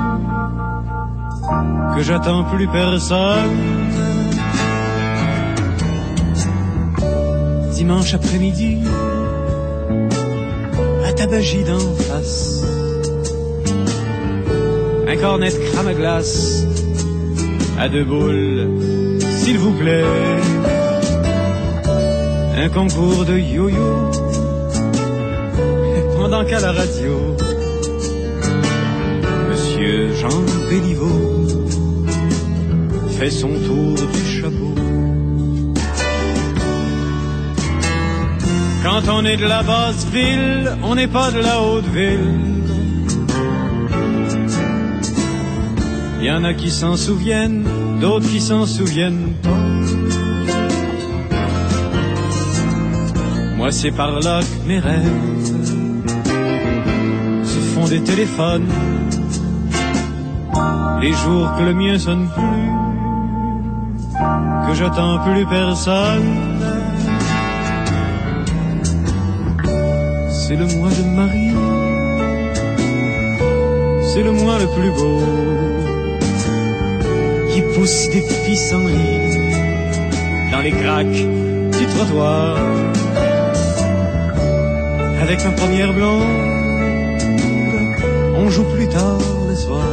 [1.95, 3.98] que j'attends plus personne.
[7.79, 8.77] Dimanche après-midi,
[11.07, 12.65] à Tabagie d'en face.
[15.07, 16.65] Un cornet de crème à glace,
[17.79, 18.67] à deux boules,
[19.37, 20.03] s'il vous plaît.
[22.57, 24.11] Un concours de yo-yo,
[26.17, 27.13] pendant qu'à la radio,
[29.49, 31.19] Monsieur Jean Béliveau
[33.17, 34.68] fait son tour du chapeau.
[39.05, 42.35] Quand on est de la basse ville, on n'est pas de la haute ville.
[46.19, 47.65] Il y en a qui s'en souviennent,
[48.01, 49.49] d'autres qui s'en souviennent pas.
[53.55, 55.45] Moi, c'est par là que mes rêves
[57.45, 58.67] se font des téléphones.
[60.99, 62.69] Les jours que le mien sonne plus,
[64.67, 66.48] que j'attends plus personne.
[70.49, 71.51] C'est le mois de Marie,
[74.11, 75.21] c'est le mois le plus beau,
[77.53, 79.37] qui pousse des pissenlits
[80.51, 82.57] dans les craques du trottoir.
[85.21, 86.23] Avec ma première blonde,
[88.35, 89.85] on joue plus tard le soir.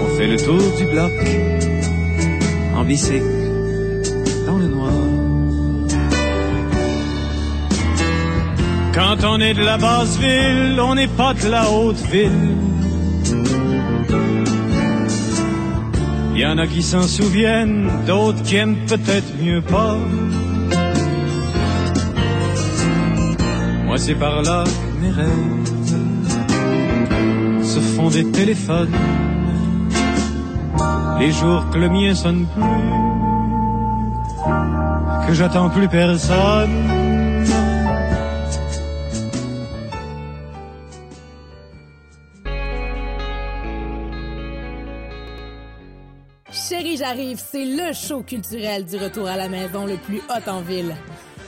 [0.00, 1.10] On fait le tour du bloc,
[2.76, 3.41] en bicycle,
[9.12, 12.56] Quand on est de la basse ville, on n'est pas de la haute ville.
[16.34, 19.98] Il y en a qui s'en souviennent, d'autres qui aiment peut-être mieux pas.
[23.84, 25.66] Moi c'est par là que mes rêves
[27.62, 28.96] se font des téléphones.
[31.20, 32.62] Les jours que le mien sonne plus,
[35.28, 37.01] que j'attends plus personne.
[46.52, 50.60] Chérie, j'arrive, c'est le show culturel du retour à la maison le plus hot en
[50.60, 50.94] ville.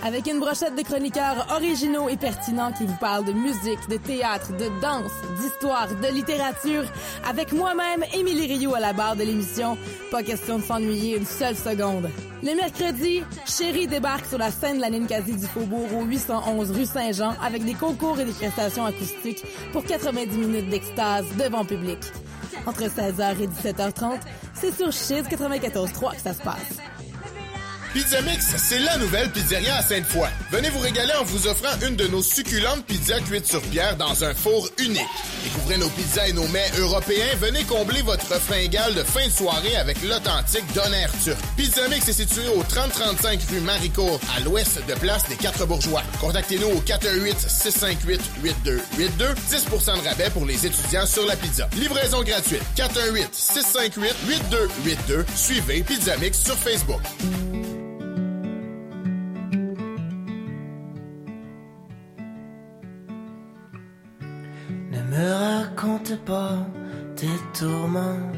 [0.03, 4.53] Avec une brochette de chroniqueurs originaux et pertinents qui vous parlent de musique, de théâtre,
[4.57, 6.85] de danse, d'histoire, de littérature,
[7.29, 9.77] avec moi-même, Émilie Rio à la barre de l'émission,
[10.11, 12.09] pas question de s'ennuyer une seule seconde.
[12.43, 16.87] Le mercredi, Chérie débarque sur la scène de la Ninkasi du Faubourg au 811 rue
[16.87, 21.99] Saint-Jean avec des concours et des prestations acoustiques pour 90 minutes d'extase devant public.
[22.67, 24.19] Entre 16h et 17h30,
[24.55, 26.79] c'est sur Chiz 94.3 que ça se passe.
[27.95, 30.29] Pizza Mix, c'est la nouvelle pizzeria à Sainte-Foy.
[30.51, 34.25] Venez vous régaler en vous offrant une de nos succulentes pizzas cuites sur pierre dans
[34.25, 35.07] un four unique.
[35.45, 37.37] Découvrez nos pizzas et nos mets européens.
[37.39, 41.39] Venez combler votre fringale de fin de soirée avec l'authentique Donner turc.
[41.57, 46.03] Pizza Mix est situé au 3035 rue Maricourt, à l'ouest de Place des Quatre Bourgeois.
[46.21, 49.37] Contactez-nous au 418-658-8282.
[49.53, 51.69] 10% de rabais pour les étudiants sur la pizza.
[51.77, 52.65] Livraison gratuite.
[52.77, 55.25] 418-658-8282.
[55.37, 57.01] Suivez Pizza Mix sur Facebook.
[66.05, 66.59] Raconte pas
[67.17, 68.33] tes tourments.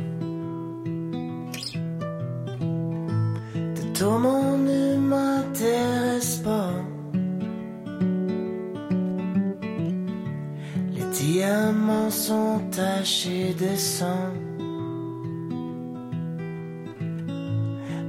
[3.75, 6.73] Tes tourments ne m'intéressent pas.
[10.95, 14.33] Les diamants sont tachés de sang.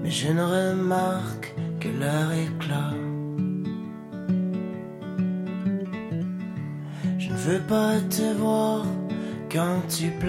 [0.03, 2.93] Mais je ne remarque que leur éclat.
[7.18, 8.86] Je ne veux pas te voir
[9.58, 10.12] quand tu.